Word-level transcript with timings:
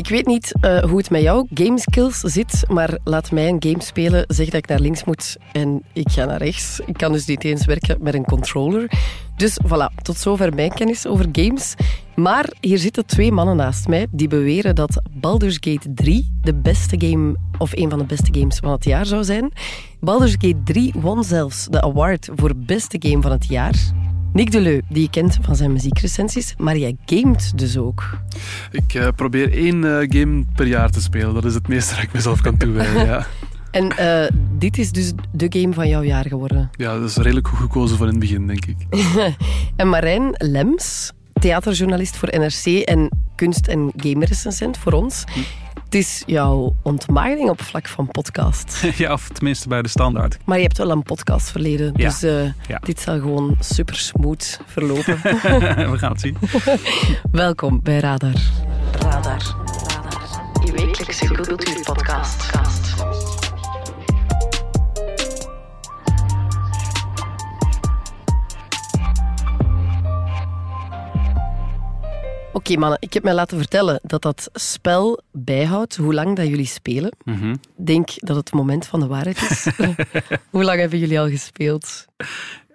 Ik 0.00 0.08
weet 0.08 0.26
niet 0.26 0.54
uh, 0.60 0.78
hoe 0.78 0.98
het 0.98 1.10
met 1.10 1.22
jouw 1.22 1.46
gameskills 1.54 2.18
zit, 2.18 2.64
maar 2.68 2.98
laat 3.04 3.30
mij 3.30 3.48
een 3.48 3.62
game 3.62 3.82
spelen, 3.82 4.24
zeg 4.28 4.46
dat 4.46 4.54
ik 4.54 4.66
naar 4.66 4.80
links 4.80 5.04
moet 5.04 5.36
en 5.52 5.82
ik 5.92 6.10
ga 6.10 6.24
naar 6.24 6.42
rechts. 6.42 6.80
Ik 6.86 6.94
kan 6.94 7.12
dus 7.12 7.26
niet 7.26 7.44
eens 7.44 7.64
werken 7.64 7.96
met 8.00 8.14
een 8.14 8.24
controller. 8.24 8.90
Dus 9.36 9.58
voilà, 9.66 10.02
tot 10.02 10.16
zover 10.16 10.54
mijn 10.54 10.72
kennis 10.72 11.06
over 11.06 11.26
games. 11.32 11.74
Maar 12.16 12.52
hier 12.60 12.78
zitten 12.78 13.06
twee 13.06 13.32
mannen 13.32 13.56
naast 13.56 13.88
mij 13.88 14.06
die 14.10 14.28
beweren 14.28 14.74
dat 14.74 15.02
Baldur's 15.12 15.58
Gate 15.60 15.94
3 15.94 16.38
de 16.42 16.54
beste 16.54 17.06
game, 17.06 17.36
of 17.58 17.76
een 17.76 17.90
van 17.90 17.98
de 17.98 18.04
beste 18.04 18.38
games 18.38 18.56
van 18.58 18.70
het 18.70 18.84
jaar 18.84 19.06
zou 19.06 19.24
zijn. 19.24 19.52
Baldur's 20.00 20.36
Gate 20.38 20.62
3 20.64 20.92
won 20.96 21.24
zelfs 21.24 21.66
de 21.66 21.82
award 21.82 22.28
voor 22.34 22.52
beste 22.56 22.96
game 22.98 23.22
van 23.22 23.30
het 23.30 23.46
jaar. 23.48 23.92
Nick 24.32 24.50
Deleu, 24.50 24.80
die 24.88 25.02
je 25.02 25.10
kent 25.10 25.38
van 25.42 25.56
zijn 25.56 25.72
muziekrecensies, 25.72 26.54
maar 26.58 26.76
jij 26.76 26.96
gamet 27.06 27.52
dus 27.54 27.76
ook. 27.76 28.18
Ik 28.70 28.94
uh, 28.94 29.08
probeer 29.16 29.52
één 29.52 29.82
uh, 29.82 29.96
game 30.08 30.44
per 30.54 30.66
jaar 30.66 30.90
te 30.90 31.00
spelen. 31.00 31.34
Dat 31.34 31.44
is 31.44 31.54
het 31.54 31.68
meeste 31.68 31.94
dat 31.94 32.02
ik 32.02 32.12
mezelf 32.12 32.40
kan 32.40 32.56
toewijden, 32.56 33.06
ja. 33.06 33.26
En 33.70 33.92
uh, 34.00 34.40
dit 34.58 34.78
is 34.78 34.92
dus 34.92 35.12
de 35.32 35.46
game 35.48 35.74
van 35.74 35.88
jouw 35.88 36.02
jaar 36.02 36.26
geworden? 36.26 36.70
Ja, 36.76 36.98
dat 36.98 37.08
is 37.08 37.16
redelijk 37.16 37.48
goed 37.48 37.58
gekozen 37.58 37.96
van 37.96 38.06
in 38.06 38.12
het 38.12 38.20
begin, 38.20 38.46
denk 38.46 38.66
ik. 38.66 38.76
en 39.76 39.88
Marijn 39.88 40.30
Lems, 40.32 41.12
theaterjournalist 41.32 42.16
voor 42.16 42.28
NRC 42.38 42.64
en 42.84 43.08
kunst- 43.34 43.66
en 43.66 43.92
gamerecensent 43.96 44.78
voor 44.78 44.92
ons. 44.92 45.24
Hm. 45.32 45.40
Het 45.90 45.98
is 45.98 46.22
jouw 46.26 46.76
ontmaagding 46.82 47.48
op 47.48 47.62
vlak 47.62 47.88
van 47.88 48.06
podcast. 48.06 48.82
Ja, 48.96 49.12
of 49.12 49.28
tenminste 49.28 49.68
bij 49.68 49.82
de 49.82 49.88
standaard. 49.88 50.38
Maar 50.44 50.56
je 50.56 50.62
hebt 50.62 50.78
wel 50.78 50.90
een 50.90 51.02
podcast 51.02 51.50
verleden, 51.50 51.94
dus 51.94 52.24
uh, 52.24 52.44
ja. 52.44 52.78
dit 52.82 53.00
zal 53.00 53.20
gewoon 53.20 53.56
super 53.60 53.96
smooth 53.96 54.60
verlopen. 54.66 55.20
We 55.90 55.98
gaan 55.98 56.12
het 56.12 56.20
zien. 56.20 56.36
Welkom 57.30 57.80
bij 57.82 57.98
Radar. 57.98 58.34
Radar. 58.92 59.54
Radar. 59.86 60.62
Je 60.64 60.72
wekelijkse 60.72 61.26
cultuurpodcast. 61.26 62.50
Oké 72.52 72.76
mannen, 72.76 72.98
ik 73.00 73.12
heb 73.12 73.22
mij 73.22 73.34
laten 73.34 73.58
vertellen 73.58 74.00
dat 74.02 74.22
dat 74.22 74.50
spel 74.52 75.20
bijhoudt 75.32 75.96
hoe 75.96 76.14
lang 76.14 76.36
dat 76.36 76.46
jullie 76.46 76.66
spelen. 76.66 77.16
Mhm. 77.24 77.50
Ik 77.50 77.86
denk 77.86 78.10
dat 78.16 78.36
het 78.36 78.52
moment 78.52 78.86
van 78.86 79.00
de 79.00 79.06
waarheid 79.06 79.42
is. 79.50 79.66
hoe 80.50 80.64
lang 80.64 80.80
hebben 80.80 80.98
jullie 80.98 81.20
al 81.20 81.28
gespeeld? 81.28 82.06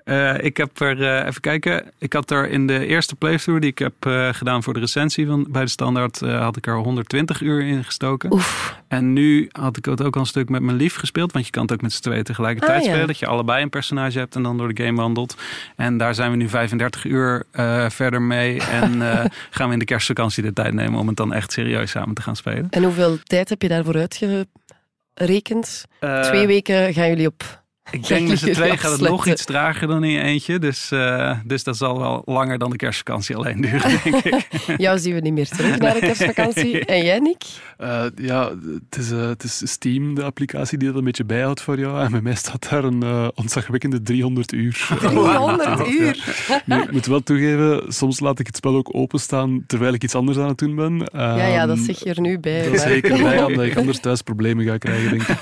Uh, 0.05 0.43
ik 0.43 0.57
heb 0.57 0.79
er, 0.79 0.99
uh, 0.99 1.25
even 1.25 1.41
kijken, 1.41 1.91
ik 1.97 2.13
had 2.13 2.31
er 2.31 2.49
in 2.49 2.67
de 2.67 2.85
eerste 2.85 3.15
playthrough 3.15 3.61
die 3.61 3.71
ik 3.71 3.79
heb 3.79 3.93
uh, 4.07 4.33
gedaan 4.33 4.63
voor 4.63 4.73
de 4.73 4.79
recensie 4.79 5.27
van, 5.27 5.45
bij 5.49 5.61
de 5.61 5.69
standaard, 5.69 6.19
had 6.19 6.57
ik 6.57 6.67
er 6.67 6.77
120 6.77 7.41
uur 7.41 7.61
in 7.61 7.83
gestoken. 7.83 8.33
Oef. 8.33 8.79
En 8.87 9.13
nu 9.13 9.49
had 9.51 9.77
ik 9.77 9.85
het 9.85 10.03
ook 10.03 10.15
al 10.15 10.21
een 10.21 10.27
stuk 10.27 10.49
met 10.49 10.61
mijn 10.61 10.77
lief 10.77 10.95
gespeeld, 10.95 11.31
want 11.31 11.45
je 11.45 11.51
kan 11.51 11.61
het 11.61 11.71
ook 11.71 11.81
met 11.81 11.93
z'n 11.93 12.01
tweeën 12.01 12.23
tegelijkertijd 12.23 12.81
ah, 12.81 12.87
spelen. 12.87 13.07
Dat 13.07 13.19
je 13.19 13.27
allebei 13.27 13.63
een 13.63 13.69
personage 13.69 14.19
hebt 14.19 14.35
en 14.35 14.43
dan 14.43 14.57
door 14.57 14.73
de 14.73 14.83
game 14.83 14.97
wandelt. 14.97 15.35
En 15.75 15.97
daar 15.97 16.15
zijn 16.15 16.31
we 16.31 16.37
nu 16.37 16.49
35 16.49 17.05
uur 17.05 17.43
verder 17.89 18.21
mee 18.21 18.61
en 18.81 19.01
gaan 19.49 19.67
we 19.67 19.73
in 19.73 19.79
de 19.79 19.85
kerstvakantie 19.85 20.43
de 20.43 20.53
tijd 20.53 20.73
nemen 20.73 20.99
om 20.99 21.07
het 21.07 21.17
dan 21.17 21.33
echt 21.33 21.51
serieus 21.51 21.91
samen 21.91 22.15
te 22.15 22.21
gaan 22.21 22.35
spelen. 22.35 22.67
En 22.69 22.83
hoeveel 22.83 23.17
tijd 23.23 23.49
heb 23.49 23.61
je 23.61 23.67
daarvoor 23.67 23.95
uitgerekend? 23.95 25.85
Twee 26.21 26.47
weken 26.47 26.93
gaan 26.93 27.07
jullie 27.07 27.27
op 27.27 27.63
ik 27.91 28.07
denk 28.07 28.27
met 28.29 28.39
z'n 28.39 28.51
twee 28.51 28.77
gaat 28.77 28.91
het 28.91 29.09
nog 29.09 29.27
iets 29.27 29.45
trager 29.45 29.87
dan 29.87 30.03
in 30.03 30.09
je 30.09 30.21
eentje. 30.21 30.59
Dus, 30.59 30.91
uh, 30.91 31.39
dus 31.45 31.63
dat 31.63 31.77
zal 31.77 31.99
wel 31.99 32.21
langer 32.25 32.57
dan 32.57 32.69
de 32.69 32.75
kerstvakantie 32.75 33.35
alleen 33.35 33.61
duren, 33.61 33.99
denk 34.03 34.23
ik. 34.23 34.47
Jou 34.77 34.99
zien 34.99 35.13
we 35.13 35.19
niet 35.19 35.33
meer 35.33 35.47
terug 35.47 35.77
naar 35.77 35.93
de 35.93 35.99
kerstvakantie. 35.99 36.73
En 36.85 37.03
jij, 37.03 37.19
Nick? 37.19 37.43
Uh, 37.81 38.05
ja, 38.15 38.51
het 38.89 38.99
is, 38.99 39.11
uh, 39.11 39.27
het 39.27 39.43
is 39.43 39.61
Steam, 39.65 40.15
de 40.15 40.23
applicatie 40.23 40.77
die 40.77 40.87
dat 40.87 40.97
een 40.97 41.03
beetje 41.03 41.25
bijhoudt 41.25 41.61
voor 41.61 41.79
jou. 41.79 42.01
En 42.01 42.11
bij 42.11 42.21
mij 42.21 42.35
staat 42.35 42.69
daar 42.69 42.83
een 42.83 43.03
uh, 43.03 43.27
ontzagwekkende 43.35 44.01
300 44.01 44.51
uur. 44.51 44.87
300 44.99 45.87
uur? 45.87 46.23
Nu, 46.65 46.81
ik 46.81 46.91
moet 46.91 47.05
wel 47.05 47.23
toegeven, 47.23 47.93
soms 47.93 48.19
laat 48.19 48.39
ik 48.39 48.47
het 48.47 48.55
spel 48.55 48.75
ook 48.75 48.95
openstaan 48.95 49.63
terwijl 49.67 49.93
ik 49.93 50.03
iets 50.03 50.15
anders 50.15 50.37
aan 50.37 50.47
het 50.47 50.57
doen 50.57 50.75
ben. 50.75 51.09
ja, 51.13 51.47
ja, 51.47 51.65
dat 51.65 51.77
ehm, 51.77 51.85
zeg 51.85 51.99
je 51.99 52.09
er 52.09 52.21
nu 52.21 52.39
bij. 52.39 52.63
Dat 52.63 52.73
is 52.73 52.81
zeker 52.81 53.23
bij, 53.23 53.43
omdat 53.43 53.65
ik 53.65 53.77
anders 53.77 53.99
thuis 53.99 54.21
problemen 54.21 54.65
ga 54.65 54.77
krijgen, 54.77 55.09
denk 55.09 55.21
ik. 55.21 55.37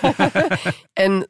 en 0.93 1.27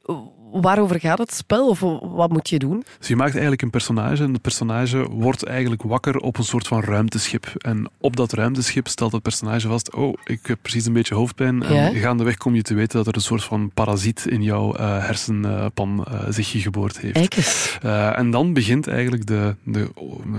waarover 0.61 0.99
gaat 0.99 1.17
het 1.17 1.33
spel 1.33 1.69
of 1.69 1.79
wat 2.01 2.29
moet 2.29 2.49
je 2.49 2.59
doen? 2.59 2.83
Dus 2.99 3.07
je 3.07 3.15
maakt 3.15 3.31
eigenlijk 3.31 3.61
een 3.61 3.69
personage 3.69 4.23
en 4.23 4.31
dat 4.31 4.41
personage 4.41 5.09
wordt 5.09 5.43
eigenlijk 5.43 5.81
wakker 5.83 6.17
op 6.17 6.37
een 6.37 6.43
soort 6.43 6.67
van 6.67 6.81
ruimteschip. 6.81 7.53
En 7.57 7.89
op 7.99 8.15
dat 8.15 8.33
ruimteschip 8.33 8.87
stelt 8.87 9.11
het 9.11 9.21
personage 9.21 9.67
vast, 9.67 9.93
oh, 9.93 10.13
ik 10.23 10.39
heb 10.45 10.57
precies 10.61 10.85
een 10.85 10.93
beetje 10.93 11.15
hoofdpijn. 11.15 11.63
En 11.63 11.73
ja? 11.73 11.99
gaandeweg 11.99 12.37
kom 12.37 12.55
je 12.55 12.61
te 12.61 12.73
weten 12.73 12.97
dat 12.97 13.07
er 13.07 13.15
een 13.15 13.21
soort 13.21 13.43
van 13.43 13.71
parasiet 13.73 14.25
in 14.25 14.41
jouw 14.43 14.77
uh, 14.77 15.05
hersenpan 15.05 16.05
uh, 16.11 16.19
zich 16.29 16.61
geboord 16.61 16.99
heeft. 16.99 17.79
Uh, 17.85 18.17
en 18.17 18.31
dan 18.31 18.53
begint 18.53 18.87
eigenlijk 18.87 19.25
de, 19.25 19.55
de, 19.63 19.89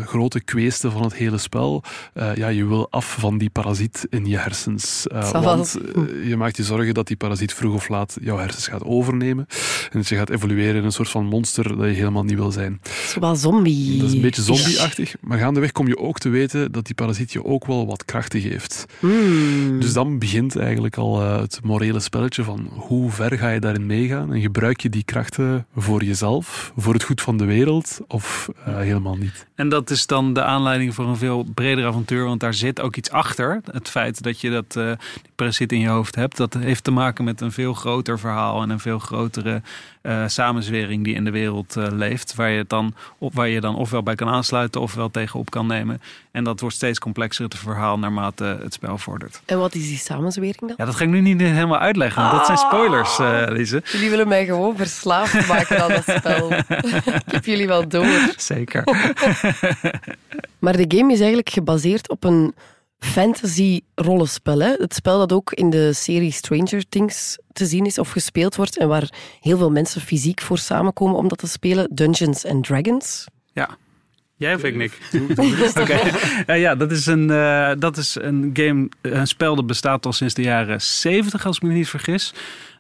grote 0.05 0.41
kweeste 0.41 0.91
van 0.91 1.03
het 1.03 1.15
hele 1.15 1.39
spel. 1.39 1.83
ja, 2.35 2.49
je 2.49 2.67
wil 2.67 2.91
af 2.91 3.17
van 3.19 3.39
die 3.39 3.51
parasiet 3.51 4.07
in 4.11 4.27
je 4.27 4.39
hersens. 4.39 5.07
want 5.33 5.79
je 6.25 6.37
maakt 6.37 6.57
je 6.57 6.63
zorgen 6.63 6.95
dat 6.95 7.07
die 7.07 7.17
parasiet 7.17 7.55
vroeg 7.55 7.75
of 7.75 7.89
laat 7.89 8.17
jouw 8.21 8.39
hersens 8.39 8.67
gaat 8.67 8.85
overnemen. 8.85 9.47
En 9.93 10.04
je 10.09 10.17
gaat 10.17 10.31
evolueren 10.31 10.77
in 10.77 10.85
een 10.85 10.93
soort 10.93 11.09
van 11.09 11.27
monster 11.27 11.77
dat 11.77 11.87
je 11.87 11.95
helemaal 11.95 12.25
niet 12.25 12.35
wil 12.35 12.51
zijn. 12.51 12.81
Zoals 13.07 13.41
zombie. 13.41 13.99
Dat 13.99 14.09
is 14.09 14.15
een 14.15 14.21
beetje 14.21 14.43
zombie-achtig. 14.43 15.15
Maar 15.21 15.39
gaandeweg 15.39 15.73
kom 15.73 15.87
je 15.87 15.99
ook 15.99 16.19
te 16.19 16.29
weten 16.29 16.73
dat 16.73 16.87
die 16.87 16.95
parasiet 16.95 17.33
je 17.33 17.45
ook 17.45 17.67
wel 17.67 17.87
wat 17.87 18.05
krachten 18.05 18.41
geeft. 18.41 18.87
Hmm. 18.99 19.81
Dus 19.81 19.93
dan 19.93 20.19
begint 20.19 20.57
eigenlijk 20.57 20.97
al 20.97 21.23
uh, 21.23 21.41
het 21.41 21.61
morele 21.63 22.01
spelletje 22.01 22.45
van 22.45 22.69
hoe 22.71 23.11
ver 23.11 23.39
ga 23.39 23.51
je 23.51 23.61
daarin 23.61 23.87
meegaan 23.87 24.33
en 24.33 24.41
gebruik 24.41 24.81
je 24.81 24.89
die 24.89 25.05
krachten 25.05 25.67
voor 25.77 26.05
jezelf, 26.05 26.73
voor 26.77 26.93
het 26.93 27.03
goed 27.03 27.21
van 27.21 27.37
de 27.37 27.45
wereld 27.45 28.01
of 28.09 28.49
uh, 28.69 28.77
helemaal 28.77 29.17
niet. 29.17 29.47
En 29.55 29.69
dat 29.69 29.91
is 29.91 30.07
dan 30.07 30.33
de 30.33 30.43
aanleiding 30.43 30.95
voor 30.95 31.07
een 31.07 31.17
veel 31.17 31.47
breder 31.55 31.87
avontuur, 31.87 32.25
want 32.25 32.41
daar 32.41 32.55
zit 32.55 32.81
ook 32.81 32.97
iets 32.97 33.11
achter. 33.11 33.61
Het 33.71 33.89
feit 33.89 34.23
dat 34.23 34.41
je 34.41 34.51
dat 34.51 34.77
uh, 34.77 34.85
die 35.23 35.33
parasiet 35.35 35.73
in 35.73 35.81
je 35.81 35.89
hoofd 35.89 36.15
hebt, 36.15 36.37
dat 36.37 36.55
heeft 36.55 36.85
te 36.85 36.91
maken 36.91 37.25
met 37.25 37.41
een 37.41 37.53
veel 37.53 37.75
groter 37.75 38.19
verhaal 38.19 38.63
en 38.63 38.71
een 38.71 38.81
veel 38.81 38.99
grotere 38.99 39.63
uh, 40.07 40.25
samenzwering 40.27 41.05
die 41.05 41.15
in 41.15 41.25
de 41.25 41.31
wereld 41.31 41.77
uh, 41.77 41.87
leeft. 41.91 42.35
Waar 42.35 42.51
je, 42.51 42.59
het 42.59 42.69
dan, 42.69 42.95
op, 43.19 43.35
waar 43.35 43.49
je 43.49 43.61
dan 43.61 43.77
ofwel 43.77 44.03
bij 44.03 44.15
kan 44.15 44.29
aansluiten 44.29 44.81
ofwel 44.81 45.11
tegenop 45.11 45.51
kan 45.51 45.67
nemen. 45.67 46.01
En 46.31 46.45
dat 46.45 46.61
wordt 46.61 46.77
steeds 46.77 46.99
complexer 46.99 47.45
het 47.45 47.55
verhaal 47.55 47.99
naarmate 47.99 48.59
het 48.63 48.73
spel 48.73 48.99
vordert. 48.99 49.41
En 49.45 49.59
wat 49.59 49.75
is 49.75 49.89
die 49.89 49.99
samenzwering 49.99 50.61
dan? 50.61 50.75
Ja, 50.77 50.85
dat 50.85 50.95
ga 50.95 51.05
ik 51.05 51.11
nu 51.11 51.21
niet 51.21 51.41
helemaal 51.41 51.79
uitleggen. 51.79 52.23
Want 52.23 52.35
dat 52.37 52.47
zijn 52.47 52.59
ah. 52.59 52.67
spoilers, 52.67 53.19
uh, 53.19 53.45
Lise. 53.49 53.83
Jullie 53.93 54.11
willen 54.11 54.29
mij 54.29 54.45
gewoon 54.45 54.77
verslaafd 54.77 55.49
maken 55.49 55.83
aan 55.83 55.89
dat 55.89 56.17
spel. 56.19 56.53
ik 57.27 57.33
heb 57.33 57.45
jullie 57.45 57.67
wel 57.67 57.89
door. 57.89 58.33
Zeker. 58.37 58.85
maar 60.65 60.77
de 60.77 60.97
game 60.97 61.13
is 61.13 61.19
eigenlijk 61.19 61.51
gebaseerd 61.51 62.09
op 62.09 62.25
een 62.25 62.55
fantasy 63.05 63.81
rollenspel. 63.95 64.59
Hè? 64.59 64.75
Het 64.79 64.95
spel 64.95 65.19
dat 65.19 65.33
ook 65.33 65.53
in 65.53 65.71
de 65.71 65.93
serie 65.93 66.31
Stranger 66.31 66.85
Things 66.89 67.39
te 67.53 67.67
zien 67.67 67.87
is 67.87 67.99
of 67.99 68.11
gespeeld 68.11 68.57
wordt 68.57 68.79
en 68.79 68.89
waar 68.89 69.13
heel 69.41 69.59
veel 69.59 69.71
mensen 69.71 70.01
fysiek 70.01 70.41
voor 70.41 70.59
samenkomen 70.59 71.17
om 71.17 71.29
dat 71.29 71.39
te 71.39 71.47
spelen. 71.47 71.89
Dungeons 71.93 72.47
and 72.47 72.65
Dragons. 72.65 73.27
Ja. 73.53 73.77
Jij 74.37 74.55
of 74.55 74.65
ik, 74.65 74.75
Nick? 74.75 74.99
Oké. 75.81 76.01
Uh, 76.47 76.61
ja, 76.61 76.75
dat 76.75 76.91
is, 76.91 77.07
een, 77.07 77.29
uh, 77.31 77.71
dat 77.79 77.97
is 77.97 78.17
een 78.21 78.51
game, 78.53 78.89
een 79.01 79.27
spel 79.27 79.55
dat 79.55 79.67
bestaat 79.67 80.07
al 80.07 80.13
sinds 80.13 80.35
de 80.35 80.43
jaren 80.43 80.81
70, 80.81 81.47
als 81.47 81.57
ik 81.57 81.63
me 81.63 81.73
niet 81.73 81.89
vergis. 81.89 82.35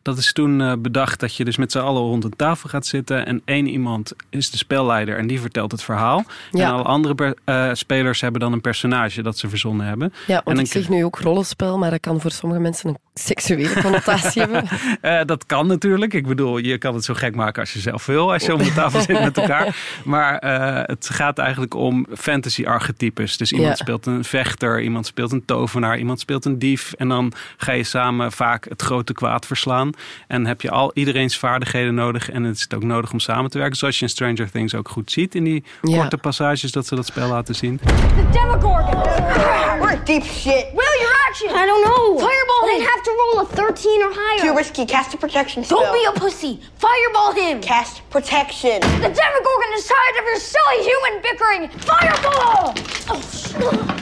Dat 0.04 0.18
is 0.18 0.32
toen 0.32 0.60
uh, 0.60 0.72
bedacht 0.78 1.20
dat 1.20 1.36
je 1.36 1.44
dus 1.44 1.56
met 1.56 1.72
z'n 1.72 1.78
allen 1.78 2.02
rond 2.02 2.24
een 2.24 2.36
tafel 2.36 2.68
gaat 2.68 2.86
zitten. 2.86 3.26
En 3.26 3.42
één 3.44 3.66
iemand 3.66 4.12
is 4.30 4.50
de 4.50 4.56
spelleider 4.56 5.18
en 5.18 5.26
die 5.26 5.40
vertelt 5.40 5.72
het 5.72 5.82
verhaal. 5.82 6.24
Ja. 6.50 6.66
En 6.66 6.72
alle 6.72 6.82
andere 6.82 7.36
uh, 7.44 7.70
spelers 7.72 8.20
hebben 8.20 8.40
dan 8.40 8.52
een 8.52 8.60
personage 8.60 9.22
dat 9.22 9.38
ze 9.38 9.48
verzonnen 9.48 9.86
hebben. 9.86 10.12
Ja, 10.26 10.40
want 10.44 10.58
en 10.58 10.64
ik 10.64 10.70
zeg 10.70 10.88
nu 10.88 11.04
ook 11.04 11.18
rollenspel, 11.18 11.78
maar 11.78 11.90
dat 11.90 12.00
kan 12.00 12.20
voor 12.20 12.30
sommige 12.30 12.60
mensen 12.60 12.88
een 12.88 12.98
seksuele 13.14 13.80
connotatie 13.82 14.42
hebben. 14.42 14.64
Uh, 15.02 15.20
dat 15.32 15.46
kan 15.46 15.66
natuurlijk. 15.66 16.14
Ik 16.14 16.26
bedoel, 16.26 16.58
je 16.58 16.78
kan 16.78 16.94
het 16.94 17.04
zo 17.04 17.14
gek 17.14 17.34
maken 17.34 17.60
als 17.60 17.72
je 17.72 17.78
zelf 17.80 18.06
wil. 18.06 18.32
Als 18.32 18.44
je 18.44 18.54
om 18.54 18.62
de 18.62 18.72
tafel 18.72 19.00
zit 19.00 19.20
met 19.20 19.36
elkaar. 19.36 19.76
Maar 20.04 20.38
het 20.86 21.08
gaat 21.12 21.38
eigenlijk 21.38 21.74
om 21.74 22.06
fantasy 22.16 22.64
archetypes. 22.64 23.36
Dus 23.36 23.52
iemand 23.52 23.78
ja. 23.78 23.84
speelt 23.84 24.06
een 24.06 24.24
vechter, 24.24 24.82
iemand 24.82 25.06
speelt 25.06 25.32
een 25.32 25.44
tovenaar, 25.44 25.98
iemand 25.98 26.20
speelt 26.20 26.44
een 26.44 26.58
dief. 26.58 26.92
En 26.92 27.08
dan 27.08 27.32
ga 27.56 27.72
je 27.72 27.84
samen 27.84 28.32
vaak 28.32 28.66
het 28.68 28.82
grote 28.82 29.12
kwaad 29.12 29.46
verslaan. 29.46 29.92
En 30.26 30.46
heb 30.46 30.60
je 30.60 30.70
al 30.70 30.90
iedereen's 30.94 31.38
vaardigheden 31.38 31.94
nodig. 31.94 32.30
En 32.30 32.42
het 32.42 32.56
is 32.56 32.66
ook 32.74 32.82
nodig 32.82 33.12
om 33.12 33.20
samen 33.20 33.50
te 33.50 33.58
werken. 33.58 33.76
Zoals 33.76 33.98
je 33.98 34.04
in 34.04 34.10
Stranger 34.10 34.50
Things 34.50 34.74
ook 34.74 34.88
goed 34.88 35.12
ziet. 35.12 35.34
In 35.34 35.44
die 35.44 35.64
ja. 35.82 36.00
korte 36.00 36.16
passages 36.16 36.72
dat 36.72 36.86
ze 36.86 36.94
dat 36.94 37.06
spel 37.06 37.28
laten 37.28 37.54
zien. 37.54 37.80
The 37.84 38.28
Demogorgon! 38.32 39.02
We're 39.80 40.02
deep 40.04 40.24
shit. 40.24 40.66
Will, 40.72 40.96
your 41.00 41.14
action! 41.28 41.48
I 41.50 41.66
don't 41.66 41.84
know. 41.84 42.18
Fireball 42.18 42.68
him! 42.68 42.78
They'd 42.78 42.88
have 42.88 43.02
to 43.02 43.10
roll 43.10 43.40
a 43.40 43.46
13 43.46 44.02
or 44.02 44.12
higher. 44.12 44.40
Too 44.40 44.56
risky. 44.56 44.84
Cast 44.84 45.14
a 45.14 45.16
protection 45.16 45.64
spell. 45.64 45.80
Don't 45.80 45.92
be 45.92 46.04
a 46.04 46.12
pussy. 46.20 46.60
Fireball 46.78 47.32
him! 47.32 47.60
Cast 47.60 48.08
protection. 48.10 48.80
The 48.80 49.12
Demogorgon 49.20 49.72
is 49.74 49.86
tired 49.86 50.16
of 50.20 50.24
your 50.24 50.40
silly 50.40 50.80
human 50.90 51.22
bickering. 51.22 51.68
Fireball! 51.68 52.74
Oh, 53.08 54.00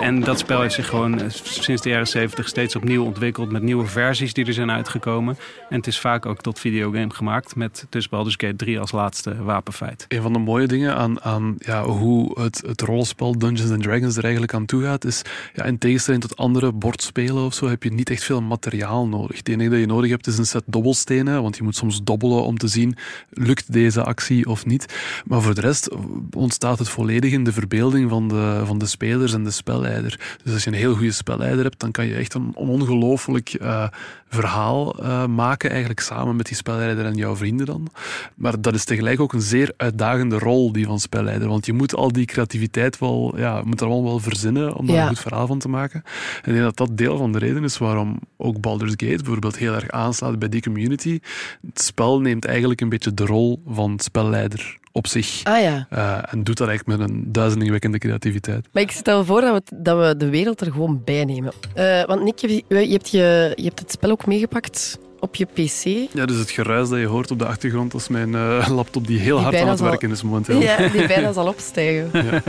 En 0.00 0.20
dat 0.20 0.38
spel 0.38 0.60
heeft 0.60 0.74
zich 0.74 0.88
gewoon 0.88 1.20
sinds 1.42 1.82
de 1.82 1.88
jaren 1.88 2.06
70 2.06 2.48
steeds 2.48 2.76
opnieuw 2.76 3.04
ontwikkeld 3.04 3.52
met 3.52 3.62
nieuwe 3.62 3.86
versies 3.86 4.32
die 4.32 4.46
er 4.46 4.52
zijn 4.52 4.70
uitgekomen. 4.70 5.36
En 5.68 5.76
het 5.76 5.86
is 5.86 5.98
vaak 5.98 6.26
ook 6.26 6.40
tot 6.40 6.58
videogame 6.58 7.14
gemaakt 7.14 7.56
met 7.56 7.86
dus 7.88 8.08
Baldur's 8.08 8.34
Gate 8.38 8.56
3 8.56 8.80
als 8.80 8.92
laatste 8.92 9.42
wapenfeit. 9.42 10.04
Een 10.08 10.22
van 10.22 10.32
de 10.32 10.38
mooie 10.38 10.66
dingen 10.66 10.96
aan, 10.96 11.22
aan 11.22 11.54
ja, 11.58 11.84
hoe 11.84 12.40
het, 12.40 12.62
het 12.66 12.80
rollenspel 12.80 13.38
Dungeons 13.38 13.70
and 13.70 13.82
Dragons 13.82 14.16
er 14.16 14.22
eigenlijk 14.22 14.54
aan 14.54 14.66
toe 14.66 14.82
gaat, 14.82 15.04
is 15.04 15.22
ja, 15.54 15.64
in 15.64 15.78
tegenstelling 15.78 16.22
tot 16.22 16.36
andere 16.36 16.72
bordspelen 16.72 17.44
of 17.44 17.54
zo, 17.54 17.68
heb 17.68 17.82
je 17.82 17.92
niet 17.92 18.10
echt 18.10 18.24
veel 18.24 18.42
materiaal 18.42 19.08
nodig. 19.08 19.36
Het 19.36 19.48
enige 19.48 19.70
dat 19.70 19.78
je 19.78 19.86
nodig 19.86 20.10
hebt 20.10 20.26
is 20.26 20.38
een 20.38 20.46
set 20.46 20.64
dobbelstenen, 20.66 21.42
want 21.42 21.56
je 21.56 21.62
moet 21.62 21.76
soms 21.76 22.00
dobbelen 22.04 22.44
om 22.44 22.58
te 22.58 22.68
zien, 22.68 22.96
lukt 23.30 23.72
deze 23.72 24.04
actie 24.04 24.46
of 24.46 24.66
niet. 24.66 24.94
Maar 25.24 25.42
voor 25.42 25.54
de 25.54 25.60
rest 25.60 25.88
ontstaat 26.36 26.78
het 26.78 26.88
volledig 26.88 27.32
in 27.32 27.44
de 27.44 27.52
verbeelding 27.52 28.10
van 28.10 28.28
de, 28.28 28.62
van 28.64 28.78
de 28.78 28.86
spelers 28.86 29.32
de 29.44 29.50
spelleider. 29.50 30.38
Dus 30.44 30.52
als 30.52 30.64
je 30.64 30.70
een 30.70 30.76
heel 30.76 30.94
goede 30.94 31.12
spelleider 31.12 31.64
hebt, 31.64 31.80
dan 31.80 31.90
kan 31.90 32.06
je 32.06 32.14
echt 32.14 32.34
een 32.34 32.52
ongelooflijk 32.54 33.56
uh, 33.60 33.86
verhaal 34.28 35.02
uh, 35.02 35.26
maken, 35.26 35.70
eigenlijk 35.70 36.00
samen 36.00 36.36
met 36.36 36.46
die 36.46 36.56
spelleider 36.56 37.04
en 37.04 37.14
jouw 37.14 37.36
vrienden 37.36 37.66
dan. 37.66 37.88
Maar 38.34 38.60
dat 38.60 38.74
is 38.74 38.84
tegelijk 38.84 39.20
ook 39.20 39.32
een 39.32 39.40
zeer 39.40 39.72
uitdagende 39.76 40.38
rol, 40.38 40.72
die 40.72 40.86
van 40.86 41.00
spelleider. 41.00 41.48
Want 41.48 41.66
je 41.66 41.72
moet 41.72 41.94
al 41.94 42.12
die 42.12 42.24
creativiteit 42.24 42.98
wel, 42.98 43.34
ja, 43.36 43.62
moet 43.64 43.80
er 43.80 43.86
allemaal 43.86 44.10
wel 44.10 44.20
verzinnen 44.20 44.74
om 44.74 44.86
daar 44.86 44.96
een 44.96 45.08
goed 45.08 45.18
verhaal 45.18 45.46
van 45.46 45.58
te 45.58 45.68
maken. 45.68 46.02
En 46.42 46.48
ik 46.48 46.52
denk 46.52 46.62
dat 46.62 46.76
dat 46.76 46.96
deel 46.96 47.16
van 47.16 47.32
de 47.32 47.38
reden 47.38 47.64
is 47.64 47.78
waarom 47.78 48.18
ook 48.36 48.60
Baldur's 48.60 48.94
Gate 48.96 49.16
bijvoorbeeld 49.16 49.56
heel 49.56 49.74
erg 49.74 49.90
aanslaat 49.90 50.38
bij 50.38 50.48
die 50.48 50.62
community. 50.62 51.20
Het 51.66 51.82
spel 51.82 52.20
neemt 52.20 52.44
eigenlijk 52.44 52.80
een 52.80 52.88
beetje 52.88 53.14
de 53.14 53.26
rol 53.26 53.62
van 53.66 53.98
spelleider 53.98 54.78
op 54.92 55.06
zich. 55.06 55.40
Ah, 55.42 55.60
ja. 55.62 55.86
Uh, 55.92 56.32
en 56.32 56.44
doet 56.44 56.56
dat 56.56 56.68
eigenlijk 56.68 56.98
met 56.98 57.08
een 57.08 57.24
duizelingwekkende 57.32 57.98
creativiteit. 57.98 58.68
Maar 58.72 58.82
ik 58.82 58.90
stel 58.90 59.24
voor 59.24 59.40
dat 59.40 59.54
we, 59.54 59.76
dat 59.82 59.98
we 59.98 60.16
de 60.16 60.30
wereld 60.30 60.60
er 60.60 60.72
gewoon 60.72 61.02
bij 61.04 61.24
nemen. 61.24 61.52
Uh, 61.76 62.04
want 62.04 62.22
Nick, 62.22 62.38
je, 62.38 62.64
je, 62.68 62.74
hebt 62.74 63.10
je, 63.10 63.52
je 63.54 63.64
hebt 63.64 63.78
het 63.78 63.90
spel 63.90 64.10
ook 64.10 64.26
meegepakt 64.26 64.98
op 65.20 65.34
je 65.34 65.44
pc. 65.44 66.14
Ja, 66.14 66.26
dus 66.26 66.38
het 66.38 66.50
geruis 66.50 66.88
dat 66.88 66.98
je 66.98 67.06
hoort 67.06 67.30
op 67.30 67.38
de 67.38 67.46
achtergrond, 67.46 67.94
is 67.94 68.08
mijn 68.08 68.32
uh, 68.32 68.68
laptop 68.68 69.06
die 69.06 69.18
heel 69.18 69.40
hard 69.40 69.56
aan 69.56 69.68
het 69.68 69.80
werken 69.80 70.10
is 70.10 70.22
momenteel. 70.22 70.60
Ja, 70.60 70.88
die 70.88 71.06
bijna 71.14 71.32
zal 71.32 71.46
opstijgen. 71.46 72.10
Ja. 72.12 72.42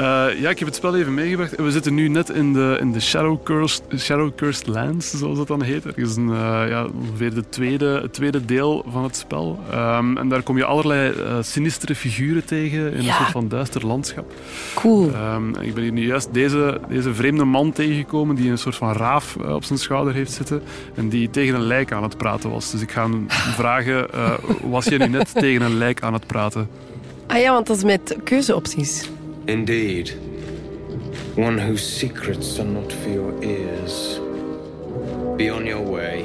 Uh, 0.00 0.40
ja, 0.40 0.50
ik 0.50 0.58
heb 0.58 0.68
het 0.68 0.76
spel 0.76 0.96
even 0.96 1.14
meegebracht. 1.14 1.56
We 1.56 1.70
zitten 1.70 1.94
nu 1.94 2.08
net 2.08 2.30
in 2.30 2.52
de, 2.52 2.76
in 2.80 2.92
de 2.92 3.00
Shadow, 3.00 3.42
Cursed, 3.42 3.82
Shadow 3.96 4.30
Cursed 4.36 4.66
Lands, 4.66 5.10
zoals 5.10 5.38
dat 5.38 5.46
dan 5.46 5.62
heet. 5.62 5.82
Dat 5.82 5.96
is 5.96 6.16
een, 6.16 6.28
uh, 6.28 6.64
ja, 6.68 6.86
ongeveer 7.00 7.34
de 7.34 7.48
tweede, 7.48 8.00
het 8.02 8.12
tweede 8.12 8.44
deel 8.44 8.84
van 8.88 9.02
het 9.02 9.16
spel. 9.16 9.58
Um, 9.74 10.16
en 10.16 10.28
daar 10.28 10.42
kom 10.42 10.56
je 10.56 10.64
allerlei 10.64 11.12
uh, 11.12 11.36
sinistere 11.40 11.94
figuren 11.94 12.44
tegen 12.44 12.92
in 12.92 13.02
ja. 13.02 13.08
een 13.08 13.14
soort 13.14 13.30
van 13.30 13.48
duister 13.48 13.86
landschap. 13.86 14.32
Cool. 14.74 15.10
Um, 15.34 15.54
ik 15.60 15.74
ben 15.74 15.82
hier 15.82 15.92
nu 15.92 16.06
juist 16.06 16.28
deze, 16.32 16.80
deze 16.88 17.14
vreemde 17.14 17.44
man 17.44 17.72
tegengekomen 17.72 18.36
die 18.36 18.50
een 18.50 18.58
soort 18.58 18.76
van 18.76 18.92
raaf 18.92 19.36
op 19.36 19.64
zijn 19.64 19.78
schouder 19.78 20.14
heeft 20.14 20.32
zitten 20.32 20.62
en 20.94 21.08
die 21.08 21.30
tegen 21.30 21.54
een 21.54 21.66
lijk 21.66 21.92
aan 21.92 22.02
het 22.02 22.16
praten 22.16 22.50
was. 22.50 22.70
Dus 22.70 22.80
ik 22.80 22.90
ga 22.90 23.02
hem 23.02 23.24
vragen, 23.28 24.06
was 24.62 24.84
je 24.84 24.98
nu 24.98 25.08
net 25.08 25.30
tegen 25.40 25.62
een 25.62 25.76
lijk 25.78 26.02
aan 26.02 26.12
het 26.12 26.26
praten? 26.26 26.68
Ah 27.26 27.40
ja, 27.40 27.52
want 27.52 27.66
dat 27.66 27.76
is 27.76 27.84
met 27.84 28.16
keuzeopties. 28.24 29.10
Indeed. 29.50 30.16
One 31.36 31.60
whose 31.60 31.84
secrets 31.98 32.58
are 32.58 32.68
not 32.68 32.92
for 32.92 33.10
your 33.10 33.32
ears. 33.42 34.20
Be 35.36 35.54
on 35.54 35.64
your 35.64 35.90
way. 35.90 36.24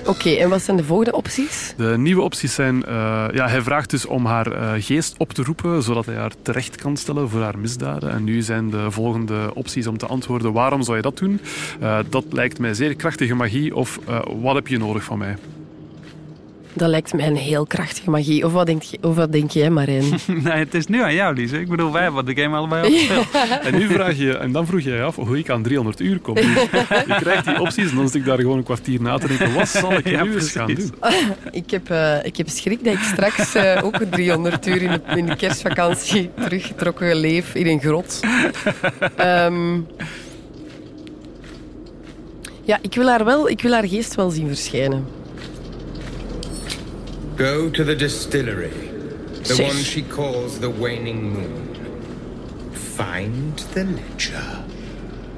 Oké, 0.00 0.10
okay, 0.10 0.38
en 0.38 0.48
wat 0.48 0.62
zijn 0.62 0.76
de 0.76 0.84
volgende 0.84 1.12
opties? 1.12 1.74
De 1.76 1.94
nieuwe 1.98 2.22
opties 2.22 2.54
zijn... 2.54 2.76
Uh, 2.88 3.26
ja, 3.32 3.48
hij 3.48 3.62
vraagt 3.62 3.90
dus 3.90 4.06
om 4.06 4.26
haar 4.26 4.52
uh, 4.52 4.72
geest 4.78 5.14
op 5.18 5.32
te 5.32 5.42
roepen, 5.42 5.82
zodat 5.82 6.06
hij 6.06 6.14
haar 6.14 6.32
terecht 6.42 6.76
kan 6.76 6.96
stellen 6.96 7.28
voor 7.28 7.40
haar 7.40 7.58
misdaden. 7.58 8.10
En 8.10 8.24
nu 8.24 8.42
zijn 8.42 8.70
de 8.70 8.90
volgende 8.90 9.54
opties 9.54 9.86
om 9.86 9.98
te 9.98 10.06
antwoorden 10.06 10.52
waarom 10.52 10.82
zou 10.82 10.96
je 10.96 11.02
dat 11.02 11.18
doen? 11.18 11.40
Uh, 11.82 11.98
dat 12.08 12.24
lijkt 12.30 12.58
mij 12.58 12.74
zeer 12.74 12.94
krachtige 12.94 13.34
magie 13.34 13.76
of 13.76 14.00
wat 14.40 14.54
heb 14.54 14.68
je 14.68 14.78
nodig 14.78 15.04
van 15.04 15.18
mij? 15.18 15.36
Dat 16.76 16.88
lijkt 16.88 17.14
mij 17.14 17.26
een 17.26 17.36
heel 17.36 17.66
krachtige 17.66 18.10
magie. 18.10 18.44
Of 18.44 18.52
wat 18.52 18.66
denk, 18.66 18.82
je, 18.82 18.98
of 19.00 19.14
wat 19.14 19.32
denk 19.32 19.50
jij, 19.50 19.70
Marijn? 19.70 20.04
nee, 20.44 20.58
het 20.58 20.74
is 20.74 20.86
nu 20.86 21.02
aan 21.02 21.14
jou, 21.14 21.34
Lise. 21.34 21.60
Ik 21.60 21.68
bedoel, 21.68 21.92
wij 21.92 22.02
hebben 22.02 22.24
de 22.24 22.34
game 22.34 22.56
allebei 22.56 22.84
al 22.84 22.98
gespeeld. 22.98 23.26
en, 23.66 23.78
nu 23.78 23.86
vraag 23.86 24.16
je, 24.18 24.36
en 24.36 24.52
dan 24.52 24.66
vroeg 24.66 24.80
je 24.80 24.90
je 24.90 25.02
af 25.02 25.16
hoe 25.16 25.38
ik 25.38 25.50
aan 25.50 25.62
300 25.62 26.00
uur 26.00 26.18
kom. 26.18 26.36
je 27.10 27.16
krijgt 27.20 27.44
die 27.44 27.60
opties 27.60 27.90
en 27.90 27.96
dan 27.96 28.06
zit 28.08 28.14
ik 28.14 28.24
daar 28.24 28.38
gewoon 28.38 28.58
een 28.58 28.64
kwartier 28.64 29.02
na 29.02 29.18
te 29.18 29.26
denken. 29.26 29.54
Wat 29.54 29.68
zal 29.68 29.92
ik 29.92 30.08
ja, 30.08 30.24
nu 30.24 30.34
eens 30.34 30.52
gaan 30.52 30.74
doen? 30.74 30.94
ik, 31.50 31.70
heb, 31.70 31.90
uh, 31.90 32.24
ik 32.24 32.36
heb 32.36 32.48
schrik 32.48 32.84
dat 32.84 32.92
ik 32.92 33.00
straks 33.00 33.56
uh, 33.56 33.80
ook 33.84 33.96
300 34.10 34.66
uur 34.66 34.82
in 34.82 34.90
de, 34.90 35.00
in 35.16 35.26
de 35.26 35.36
kerstvakantie 35.36 36.30
teruggetrokken 36.40 37.16
leef 37.16 37.54
in 37.54 37.66
een 37.66 37.80
grot. 37.80 38.20
Um, 39.20 39.86
ja, 42.62 42.78
ik 42.82 42.94
wil, 42.94 43.08
haar 43.08 43.24
wel, 43.24 43.48
ik 43.48 43.60
wil 43.60 43.72
haar 43.72 43.88
geest 43.88 44.14
wel 44.14 44.30
zien 44.30 44.46
verschijnen. 44.46 45.25
Go 47.36 47.68
to 47.68 47.84
the 47.84 47.94
distillery, 47.94 48.70
the 49.42 49.62
one 49.62 49.76
she 49.76 50.00
calls 50.00 50.58
the 50.58 50.70
Waning 50.70 51.34
Moon. 51.34 52.72
Find 52.72 53.58
the 53.74 53.84
ledger 53.84 54.64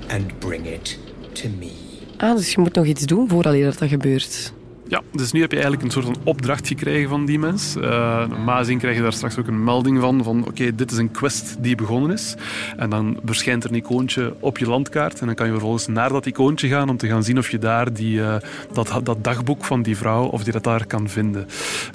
and 0.08 0.38
bring 0.38 0.66
it 0.66 0.96
to 1.34 1.48
me. 1.48 1.72
Ah, 2.16 2.36
dus 2.36 2.52
je 2.52 2.60
moet 2.60 2.74
nog 2.74 2.86
iets 2.86 3.06
doen 3.06 3.28
voordat 3.28 3.78
dat 3.78 3.88
gebeurt. 3.88 4.52
Ja, 4.88 5.02
dus 5.12 5.32
nu 5.32 5.40
heb 5.40 5.50
je 5.50 5.56
eigenlijk 5.56 5.84
een 5.84 5.90
soort 5.90 6.04
van 6.04 6.16
opdracht 6.24 6.66
gekregen 6.66 7.08
van 7.08 7.24
die 7.24 7.38
mens. 7.38 7.76
Uh, 7.76 7.82
normaal 8.28 8.58
gezien 8.58 8.78
krijg 8.78 8.96
je 8.96 9.02
daar 9.02 9.12
straks 9.12 9.38
ook 9.38 9.46
een 9.46 9.64
melding 9.64 10.00
van, 10.00 10.24
van 10.24 10.46
oké, 10.46 10.74
dit 10.74 10.90
is 10.90 10.98
een 10.98 11.10
quest 11.10 11.56
die 11.60 11.74
begonnen 11.74 12.10
is. 12.10 12.34
En 12.76 12.90
dan 12.90 13.20
verschijnt 13.24 13.64
er 13.64 13.70
een 13.70 13.76
icoontje 13.76 14.34
op 14.40 14.58
je 14.58 14.66
landkaart 14.66 15.20
en 15.20 15.26
dan 15.26 15.34
kan 15.34 15.46
je 15.46 15.52
vervolgens 15.52 15.86
naar 15.86 16.08
dat 16.08 16.26
icoontje 16.26 16.68
gaan 16.68 16.88
om 16.88 16.96
te 16.96 17.06
gaan 17.06 17.24
zien 17.24 17.38
of 17.38 17.50
je 17.50 17.58
daar 17.58 17.92
die, 17.92 18.18
uh, 18.18 18.36
dat, 18.72 19.00
dat 19.02 19.24
dagboek 19.24 19.64
van 19.64 19.82
die 19.82 19.96
vrouw, 19.96 20.24
of 20.24 20.44
je 20.44 20.52
dat 20.52 20.64
daar 20.64 20.86
kan 20.86 21.08
vinden. 21.08 21.46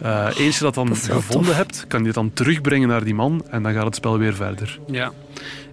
Uh, 0.04 0.28
eens 0.38 0.58
je 0.58 0.64
dat 0.64 0.74
dan 0.74 0.96
gevonden 0.96 1.56
hebt, 1.56 1.86
kan 1.88 2.00
je 2.00 2.06
het 2.06 2.16
dan 2.16 2.34
terugbrengen 2.34 2.88
naar 2.88 3.04
die 3.04 3.16
man 3.16 3.44
en 3.50 3.64
dan 3.64 3.74
gaat 3.74 3.86
het 3.86 3.96
spel 3.96 4.18
weer 4.18 4.36
verder. 4.36 4.80
Ja. 4.88 5.12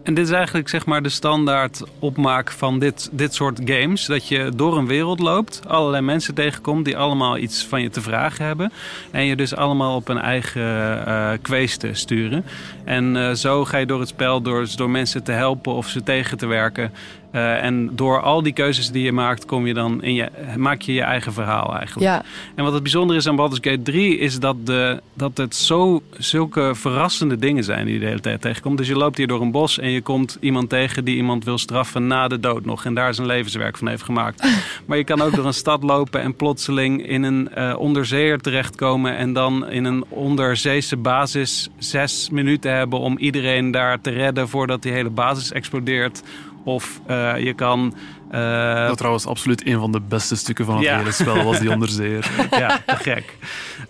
En 0.02 0.14
dit 0.14 0.26
is 0.26 0.32
eigenlijk 0.32 0.69
zeg 0.69 0.87
maar 0.87 1.02
de 1.02 1.08
standaard 1.08 1.82
opmaak 1.99 2.50
van 2.50 2.79
dit, 2.79 3.08
dit 3.12 3.35
soort 3.35 3.61
games. 3.64 4.06
Dat 4.06 4.29
je 4.29 4.50
door 4.56 4.76
een 4.76 4.87
wereld 4.87 5.20
loopt, 5.20 5.62
allerlei 5.67 6.02
mensen 6.02 6.35
tegenkomt 6.35 6.85
die 6.85 6.97
allemaal 6.97 7.38
iets 7.38 7.67
van 7.67 7.82
je 7.82 7.91
te 7.91 8.00
vragen 8.00 8.44
hebben. 8.44 8.73
En 9.11 9.25
je 9.25 9.37
dus 9.37 9.56
allemaal 9.56 9.97
op 9.97 10.08
een 10.08 10.19
eigen 10.19 11.38
uh, 11.50 11.93
sturen. 11.93 12.44
En 12.85 13.17
uh, 13.17 13.31
zo 13.31 13.64
ga 13.64 13.79
je 13.79 13.87
door 13.87 14.00
het 14.00 14.08
spel 14.08 14.41
door, 14.41 14.67
door 14.76 14.91
mensen 14.91 15.23
te 15.23 15.32
helpen 15.32 15.73
of 15.73 15.88
ze 15.88 16.03
tegen 16.03 16.38
te 16.38 16.46
werken. 16.46 16.93
Uh, 17.32 17.65
en 17.65 17.91
door 17.97 18.21
al 18.23 18.43
die 18.43 18.53
keuzes 18.53 18.91
die 18.91 19.03
je 19.03 19.13
maakt, 19.13 19.44
kom 19.44 19.67
je 19.67 19.75
dan 19.75 20.03
in 20.03 20.15
je, 20.15 20.29
maak 20.56 20.81
je 20.81 20.93
je 20.93 21.03
eigen 21.03 21.32
verhaal 21.32 21.77
eigenlijk. 21.77 22.06
Ja. 22.06 22.22
En 22.55 22.65
wat 22.65 22.72
het 22.72 22.82
bijzondere 22.82 23.19
is 23.19 23.29
aan 23.29 23.37
Baldur's 23.37 23.60
Gate 23.63 23.82
3 23.82 24.19
is 24.19 24.39
dat, 24.39 24.67
de, 24.67 25.03
dat 25.15 25.37
het 25.37 25.56
zo, 25.56 26.03
zulke 26.19 26.70
verrassende 26.75 27.37
dingen 27.37 27.65
zijn 27.65 27.84
die 27.84 27.94
je 27.94 28.01
de 28.01 28.06
hele 28.06 28.20
tijd 28.20 28.41
tegenkomt. 28.41 28.79
Dus 28.79 28.89
je 28.89 28.96
loopt 28.96 29.17
hier 29.17 29.27
door 29.27 29.41
een 29.41 29.51
bos 29.51 29.79
en 29.79 29.91
je 29.91 30.01
komt 30.01 30.37
iemand 30.41 30.69
tegen 30.69 31.05
die 31.05 31.17
iemand 31.17 31.44
wil 31.44 31.58
straffen 31.58 32.06
na 32.06 32.29
de 32.29 32.41
dood 32.41 32.65
nog. 32.65 32.84
En 32.84 32.94
daar 32.94 33.15
zijn 33.15 33.27
levenswerk 33.27 33.79
van 33.79 33.89
heeft 33.89 34.03
gemaakt. 34.03 34.49
maar 34.87 34.96
je 34.96 35.05
kan 35.05 35.20
ook 35.20 35.34
door 35.34 35.46
een 35.46 35.55
stad 35.55 35.82
lopen 35.82 36.22
en 36.22 36.34
plotseling 36.34 37.06
in 37.06 37.22
een 37.22 37.49
uh, 37.58 37.75
onderzeeër 37.79 38.41
terechtkomen. 38.41 39.17
En 39.17 39.32
dan 39.32 39.69
in 39.69 39.84
een 39.84 40.05
onderzeese 40.08 40.96
basis 40.96 41.69
zes 41.79 42.31
minuten 42.31 42.72
hebben 42.72 42.99
om 42.99 43.19
iedereen 43.19 43.70
daar 43.70 44.01
te 44.01 44.10
redden 44.10 44.49
voordat 44.49 44.82
die 44.82 44.93
hele 44.93 45.10
basis 45.10 45.53
explodeert. 45.53 46.22
Of 46.64 47.00
uh, 47.10 47.38
je 47.38 47.55
kan... 47.55 47.94
Uh... 48.32 48.86
Dat 48.86 48.96
trouwens 48.96 49.26
absoluut 49.26 49.67
een 49.67 49.79
van 49.79 49.93
de 49.93 50.00
beste 50.00 50.36
stukken 50.36 50.64
van 50.64 50.74
het 50.74 50.84
ja. 50.84 50.98
hele 50.98 51.12
spel 51.12 51.44
was, 51.44 51.58
die 51.58 51.70
onderzeeër. 51.70 52.31
ja, 52.50 52.82
te 52.86 52.96
gek. 52.96 53.36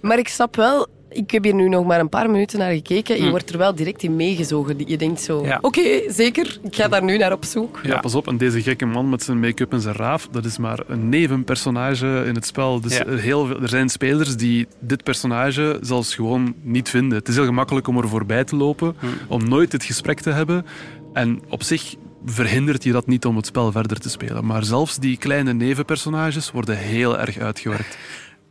Maar 0.01 0.19
ik 0.19 0.29
snap 0.29 0.57
wel... 0.57 0.87
Ik 1.13 1.31
heb 1.31 1.45
hier 1.45 1.55
nu 1.55 1.69
nog 1.69 1.87
maar 1.87 2.01
een 2.01 2.09
paar 2.09 2.31
minuten 2.31 2.59
naar 2.59 2.73
gekeken. 2.73 3.17
Je 3.17 3.23
hm. 3.23 3.31
wordt 3.31 3.51
er 3.51 3.59
wel 3.59 3.75
direct 3.75 4.03
in 4.03 4.17
meegezogen. 4.17 4.77
Je 4.87 4.97
denkt 4.97 5.21
zo, 5.21 5.45
ja. 5.45 5.57
oké, 5.57 5.67
okay, 5.67 6.05
zeker. 6.09 6.59
Ik 6.63 6.77
ga 6.77 6.89
daar 6.89 7.05
nu 7.05 7.17
naar 7.17 7.33
op 7.33 7.45
zoek. 7.45 7.81
Ja, 7.83 8.01
pas 8.01 8.15
op. 8.15 8.29
En 8.29 8.37
deze 8.37 8.63
gekke 8.63 8.87
man 8.87 9.09
met 9.09 9.23
zijn 9.23 9.41
make-up 9.41 9.73
en 9.73 9.81
zijn 9.81 9.95
raaf, 9.95 10.29
dat 10.31 10.45
is 10.45 10.59
maar 10.59 10.81
een 10.87 11.09
nevenpersonage 11.09 12.25
in 12.27 12.35
het 12.35 12.47
spel. 12.47 12.81
Dus 12.81 12.99
er, 12.99 13.19
heel 13.19 13.47
veel, 13.47 13.61
er 13.61 13.69
zijn 13.69 13.89
spelers 13.89 14.37
die 14.37 14.67
dit 14.81 15.03
personage 15.03 15.79
zelfs 15.81 16.15
gewoon 16.15 16.55
niet 16.63 16.89
vinden. 16.89 17.19
Het 17.19 17.29
is 17.29 17.35
heel 17.35 17.45
gemakkelijk 17.45 17.89
om 17.89 17.99
er 17.99 18.09
voorbij 18.09 18.45
te 18.45 18.57
lopen, 18.57 18.95
hm. 18.99 19.07
om 19.29 19.49
nooit 19.49 19.73
het 19.73 19.85
gesprek 19.85 20.21
te 20.21 20.31
hebben. 20.31 20.67
En 21.13 21.43
op 21.49 21.63
zich 21.63 21.95
verhindert 22.25 22.85
je 22.85 22.93
dat 22.93 23.07
niet 23.07 23.25
om 23.25 23.37
het 23.37 23.47
spel 23.47 23.73
verder 23.73 23.99
te 23.99 24.11
spelen. 24.11 24.47
Maar 24.47 24.65
zelfs 24.65 24.99
die 24.99 25.17
kleine 25.17 25.53
nevenpersonages 25.53 26.51
worden 26.51 26.77
heel 26.77 27.19
erg 27.19 27.39
uitgewerkt. 27.39 27.99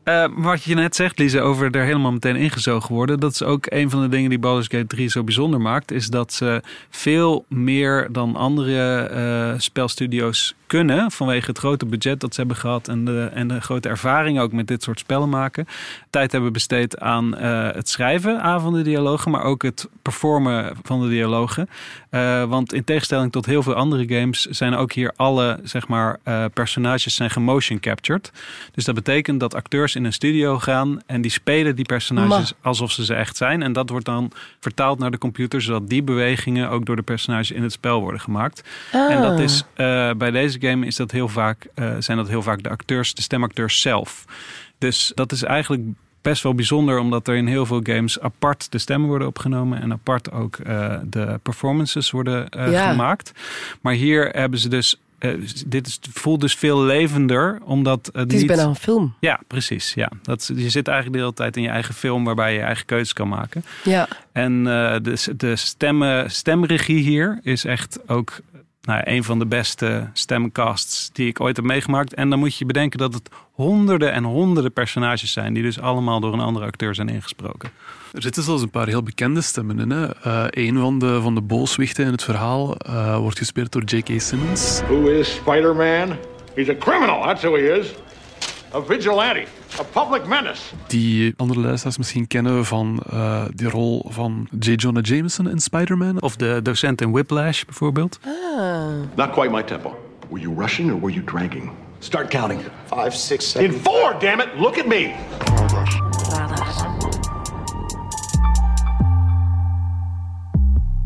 Uh, 0.04 0.26
wat 0.36 0.64
je 0.64 0.76
net 0.76 0.96
zegt, 0.96 1.20
Lise, 1.20 1.42
over 1.42 1.76
er 1.76 1.84
helemaal 1.84 2.12
meteen 2.12 2.36
ingezogen 2.36 2.96
worden. 2.96 3.20
Dat 3.20 3.32
is 3.32 3.44
ook 3.44 3.66
een 3.70 3.90
van 3.90 4.02
de 4.02 4.10
dingen 4.10 4.30
die 4.30 4.40
Baldur's 4.40 4.68
Gate 4.68 4.88
3 4.88 5.10
zo 5.10 5.24
bijzonder 5.24 5.62
maakt. 5.62 5.92
Is 5.92 6.08
dat 6.08 6.34
ze 6.34 6.62
veel 6.90 7.46
meer 7.48 8.08
dan 8.12 8.36
andere 8.36 9.10
uh, 9.14 9.60
spelstudio's 9.60 10.56
kunnen. 10.70 11.12
Vanwege 11.12 11.50
het 11.50 11.58
grote 11.58 11.86
budget 11.86 12.20
dat 12.20 12.34
ze 12.34 12.40
hebben 12.40 12.58
gehad. 12.58 12.88
En 12.88 13.06
de, 13.06 13.30
en 13.34 13.48
de 13.48 13.62
grote 13.62 13.90
ervaring 13.90 14.40
ook 14.40 14.52
met 14.52 14.68
dit 14.68 14.84
soort 14.84 15.00
spellen 15.00 15.30
maken. 15.30 15.68
Tijd 16.10 16.32
hebben 16.32 16.54
besteed 16.54 17.00
aan 17.00 17.36
uh, 17.42 17.72
het 17.72 17.90
schrijven 17.90 18.42
aan 18.42 18.62
van 18.62 18.74
de 18.74 18.82
dialogen. 18.82 19.32
Maar 19.32 19.44
ook 19.44 19.64
het 19.64 19.88
performen 20.02 20.76
van 20.84 21.02
de 21.02 21.10
dialogen. 21.10 21.70
want 22.50 22.74
in 22.74 22.84
tegenstelling 22.84 23.32
tot 23.32 23.46
heel 23.46 23.64
veel 23.64 23.74
andere 23.74 24.20
games 24.20 24.46
zijn 24.46 24.76
ook 24.76 24.94
hier 24.94 25.14
alle 25.16 25.60
zeg 25.64 25.88
maar, 25.88 26.20
personages 26.54 27.16
zijn 27.16 27.30
gemotion 27.30 27.80
captured. 27.80 28.32
Dus 28.72 28.86
dat 28.86 28.96
betekent 28.96 29.40
dat 29.40 29.56
acteurs 29.56 29.96
in 29.96 30.06
een 30.06 30.14
studio 30.14 30.60
gaan 30.60 31.02
en 31.06 31.22
die 31.22 31.32
spelen 31.32 31.76
die 31.76 31.86
personages 31.86 32.54
alsof 32.62 32.92
ze 32.92 33.06
ze 33.06 33.14
echt 33.14 33.38
zijn. 33.38 33.64
En 33.64 33.74
dat 33.74 33.90
wordt 33.90 34.06
dan 34.06 34.32
vertaald 34.60 35.00
naar 35.00 35.12
de 35.12 35.18
computer, 35.18 35.62
zodat 35.62 35.90
die 35.90 36.04
bewegingen 36.04 36.70
ook 36.70 36.86
door 36.86 36.96
de 36.96 37.02
personages 37.02 37.52
in 37.52 37.64
het 37.64 37.72
spel 37.72 38.02
worden 38.02 38.22
gemaakt. 38.22 38.64
En 38.92 39.22
dat 39.22 39.40
is 39.40 39.64
uh, 39.78 40.12
bij 40.12 40.32
deze 40.32 40.59
game 40.60 40.86
is 40.86 40.96
dat 40.96 41.12
heel 41.12 41.28
vaak, 41.28 41.68
uh, 41.76 41.96
zijn 42.00 42.18
dat 42.18 42.28
heel 42.28 42.42
vaak 42.42 42.64
de 42.64 42.70
acteurs, 42.70 43.14
de 43.14 43.22
stemacteurs 43.22 43.82
zelf. 43.82 44.26
Dus 44.78 45.12
dat 45.16 45.32
is 45.32 45.44
eigenlijk 45.44 45.84
best 46.22 46.44
wel 46.44 46.56
bijzonder, 46.56 47.00
omdat 47.00 47.28
er 47.28 47.36
in 47.36 47.48
heel 47.48 47.66
veel 47.66 47.80
games 47.84 48.20
apart 48.20 48.72
de 48.72 48.78
stemmen 48.78 49.10
worden 49.10 49.28
opgenomen 49.28 49.82
en 49.82 49.92
apart 49.92 50.32
ook 50.32 50.58
uh, 50.58 50.96
de 51.04 51.40
performances 51.44 52.12
worden 52.12 52.48
ja. 52.72 52.90
gemaakt. 52.90 53.32
Maar 53.82 53.94
hier 53.94 54.30
hebben 54.30 54.60
ze 54.60 54.70
dus 54.70 54.96
uh, 55.20 55.46
dit 55.66 55.88
is, 55.88 56.00
voelt 56.14 56.42
dus 56.42 56.56
veel 56.56 56.84
levender, 56.84 57.60
omdat 57.64 58.10
het 58.14 58.34
is 58.34 58.46
bijna 58.46 58.64
een 58.64 58.76
film. 58.76 59.16
Ja, 59.20 59.40
precies. 59.48 59.94
Ja. 59.94 60.12
Dat, 60.22 60.52
je 60.56 60.70
zit 60.70 60.88
eigenlijk 60.88 61.18
de 61.18 61.24
hele 61.24 61.34
tijd 61.34 61.58
in 61.58 61.64
je 61.64 61.70
eigen 61.70 61.94
film, 61.94 62.24
waarbij 62.24 62.52
je 62.52 62.58
je 62.58 62.64
eigen 62.64 62.86
keuzes 62.86 63.14
kan 63.14 63.28
maken. 63.28 63.64
Ja. 63.84 64.08
En 64.32 64.64
de, 64.64 65.34
de 65.38 65.56
stemmen, 65.56 66.32
stemregie 66.32 67.02
hier 67.02 67.40
is 67.44 67.66
echt 67.66 68.00
ook 68.08 68.40
nou, 68.82 69.02
een 69.04 69.24
van 69.24 69.40
de 69.40 69.46
beste 69.46 70.10
stemcasts 70.14 71.10
die 71.14 71.28
ik 71.28 71.42
ooit 71.42 71.56
heb 71.56 71.66
meegemaakt. 71.66 72.14
En 72.14 72.30
dan 72.30 72.40
moet 72.40 72.58
je 72.58 72.66
bedenken 72.66 73.00
dat 73.00 73.14
het 73.14 73.30
honderden 73.52 74.12
en 74.12 74.24
honderden 74.24 74.74
personages 74.74 75.32
zijn, 75.32 75.54
die 75.54 75.64
dus 75.64 75.80
allemaal 75.80 76.20
door 76.20 76.34
een 76.34 76.40
andere 76.40 76.66
acteur 76.66 76.96
zijn 76.96 77.10
ingesproken. 77.10 77.70
Er 78.14 78.22
zitten 78.22 78.44
zelfs 78.44 78.62
een 78.62 78.70
paar 78.70 78.88
heel 78.88 79.04
bekende 79.04 79.42
stemmen 79.42 79.80
in. 79.80 79.90
Hè. 79.90 80.08
Uh, 80.28 80.46
een 80.50 80.78
van 80.78 81.00
de, 81.00 81.22
van 81.22 81.36
de 81.36 81.42
booswichten 81.42 82.06
in 82.06 82.12
het 82.12 82.24
verhaal 82.24 82.76
uh, 82.90 83.18
wordt 83.18 83.38
gespeeld 83.38 83.72
door 83.72 83.84
J.K. 83.84 84.22
Simmons. 84.22 84.82
Who 84.82 85.08
is 85.08 85.36
Spider-Man? 85.36 86.18
He's 86.56 86.70
a 86.70 86.76
criminal, 86.76 87.22
that's 87.22 87.42
who 87.42 87.56
he 87.56 87.80
is. 87.80 87.94
A 88.74 88.82
vigilante. 88.82 89.46
A 89.80 89.84
public 89.84 90.28
menace. 90.28 90.62
Die 90.88 91.34
andere 91.38 91.60
luisteraars 91.60 91.98
misschien 91.98 92.28
kennen 92.28 92.66
van 92.66 93.04
uh, 93.14 93.44
die 93.54 93.70
rol 93.70 94.06
van 94.10 94.48
J. 94.60 94.72
Jonah 94.76 95.04
Jameson 95.04 95.50
in 95.50 95.60
Spider-Man. 95.60 96.22
Of 96.22 96.36
de 96.36 96.60
docent 96.62 97.02
in 97.02 97.12
Whiplash 97.12 97.64
bijvoorbeeld. 97.66 98.20
Ah. 98.26 98.90
Not 99.16 99.30
quite 99.30 99.50
my 99.50 99.64
tempo. 99.64 100.00
Were 100.30 100.42
you 100.42 100.56
rushing 100.60 100.92
or 100.92 101.00
were 101.00 101.14
you 101.14 101.24
dragging? 101.26 101.72
Start 102.00 102.30
counting. 102.30 102.62
Five, 102.86 103.12
six, 103.12 103.52
seven. 103.52 103.74
In 103.74 103.80
four, 103.80 104.16
damn 104.20 104.40
it! 104.40 104.48
Look 104.58 104.78
at 104.78 104.86
me! 104.86 105.14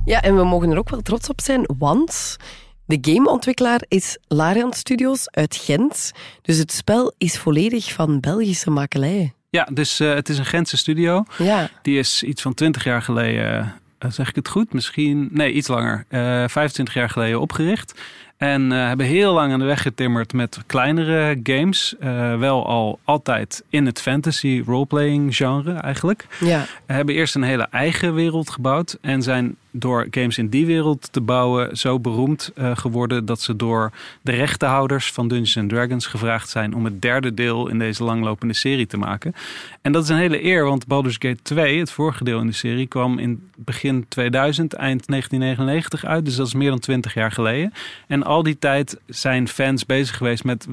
Ja, 0.06 0.22
en 0.22 0.36
we 0.36 0.44
mogen 0.44 0.72
er 0.72 0.78
ook 0.78 0.90
wel 0.90 1.02
trots 1.02 1.30
op 1.30 1.42
zijn, 1.42 1.70
want 1.78 2.38
de 2.86 2.98
gameontwikkelaar 3.02 3.84
is 3.88 4.18
Larian 4.28 4.74
Studios 4.74 5.32
uit 5.32 5.56
Gent. 5.56 6.12
Dus 6.42 6.58
het 6.58 6.72
spel 6.72 7.14
is 7.18 7.38
volledig 7.38 7.94
van 7.94 8.20
Belgische 8.20 8.70
makelij. 8.70 9.34
Ja, 9.50 9.68
dus 9.74 10.02
uh, 10.02 10.14
het 10.14 10.30
is 10.30 10.38
een 10.38 10.46
Gentse 10.46 10.78
studio. 10.78 11.24
Ja. 11.38 11.70
Die 11.82 12.00
is 12.00 12.24
iets 12.24 12.42
van 12.42 12.54
20 12.54 12.84
jaar 12.84 13.02
geleden, 13.02 13.74
uh, 14.00 14.12
zeg 14.12 14.30
ik 14.30 14.36
het 14.36 14.48
goed? 14.48 14.74
Misschien, 14.74 15.30
nee, 15.32 15.52
iets 15.52 15.68
langer. 15.68 16.06
Uh, 16.10 16.20
25 16.48 16.94
jaar 16.94 17.10
geleden 17.10 17.42
opgericht. 17.42 18.02
En 18.38 18.70
hebben 18.70 19.06
heel 19.06 19.34
lang 19.34 19.54
aan 19.54 19.60
de 19.60 19.66
weg 19.66 19.82
getimmerd 19.82 20.34
met 20.34 20.60
kleinere 20.66 21.40
games. 21.44 21.96
Wel 22.40 22.68
al 22.68 23.00
altijd 23.04 23.64
in 23.70 23.86
het 23.86 24.02
fantasy 24.02 24.64
roleplaying 24.66 25.36
genre 25.36 25.74
eigenlijk. 25.74 26.26
Ja. 26.40 26.66
Hebben 26.86 27.16
eerst 27.16 27.36
een 27.36 27.44
hele 27.44 27.68
eigen 27.72 28.14
wereld 28.14 28.50
gebouwd. 28.50 28.98
En 29.02 29.22
zijn 29.22 29.56
door 29.76 30.08
games 30.12 30.38
in 30.38 30.48
die 30.48 30.66
wereld 30.66 31.08
te 31.12 31.22
bouwen 31.22 31.78
zo 31.78 32.00
beroemd 32.00 32.52
uh, 32.58 32.78
geworden 32.78 33.26
dat 33.26 33.42
ze 33.42 33.56
door 33.56 33.92
de 34.22 34.32
rechtenhouders 34.32 35.12
van 35.12 35.28
Dungeons 35.28 35.72
Dragons 35.72 36.08
gevraagd 36.08 36.50
zijn 36.50 36.76
om 36.76 36.86
het 36.86 37.02
derde 37.02 37.34
deel 37.34 37.68
in 37.68 37.80
deze 37.80 38.04
langlopende 38.04 38.54
serie 38.54 38.88
te 38.88 38.98
maken. 38.98 39.34
En 39.82 39.92
dat 39.92 40.04
is 40.04 40.10
een 40.10 40.18
hele 40.18 40.44
eer, 40.44 40.66
want 40.66 40.88
Baldur's 40.88 41.18
Gate 41.20 41.42
2, 41.42 41.80
het 41.80 41.92
vorige 41.92 42.24
deel 42.24 42.40
in 42.40 42.48
de 42.48 42.54
serie, 42.54 42.88
kwam 42.88 43.20
in 43.20 43.50
begin 43.56 44.06
2000, 44.08 44.74
eind 44.74 45.08
1999 45.08 46.06
uit. 46.06 46.26
Dus 46.26 46.36
dat 46.36 46.48
is 46.48 46.54
meer 46.54 46.70
dan 46.70 46.80
20 46.80 47.14
jaar 47.14 47.32
geleden. 47.32 47.74
En 48.08 48.24
al 48.24 48.44
die 48.44 48.60
tijd 48.60 49.00
zijn 49.08 49.48
fans 49.48 49.86
bezig 49.86 50.18
geweest 50.18 50.44
met: 50.44 50.68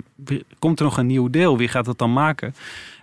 komt 0.59 0.79
er 0.79 0.85
nog 0.85 0.97
een 0.97 1.07
nieuw 1.07 1.31
deel? 1.31 1.57
Wie 1.57 1.69
gaat 1.69 1.87
het 1.87 1.99
dan 1.99 2.13
maken? 2.13 2.55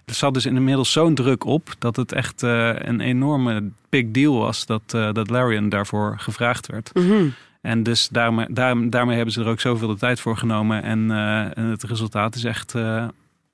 Er 0.07 0.13
zat 0.13 0.33
dus 0.33 0.45
inmiddels 0.45 0.91
zo'n 0.91 1.15
druk 1.15 1.43
op 1.43 1.75
dat 1.79 1.95
het 1.95 2.11
echt 2.11 2.43
uh, 2.43 2.75
een 2.75 2.99
enorme 2.99 3.69
big 3.89 4.05
deal 4.11 4.37
was 4.37 4.65
dat, 4.65 4.81
uh, 4.95 5.13
dat 5.13 5.29
Larian 5.29 5.69
daarvoor 5.69 6.15
gevraagd 6.19 6.67
werd. 6.67 6.91
Mm 6.93 7.07
-hmm. 7.09 7.33
En 7.61 7.83
dus 7.83 8.07
daarmee, 8.07 8.45
daar, 8.49 8.89
daarmee 8.89 9.15
hebben 9.15 9.33
ze 9.33 9.41
er 9.41 9.47
ook 9.47 9.59
zoveel 9.59 9.87
de 9.87 9.97
tijd 9.97 10.19
voor 10.19 10.37
genomen. 10.37 10.83
En, 10.83 10.99
uh, 11.09 11.57
en 11.57 11.63
het 11.63 11.83
resultaat 11.83 12.35
is 12.35 12.43
echt 12.43 12.75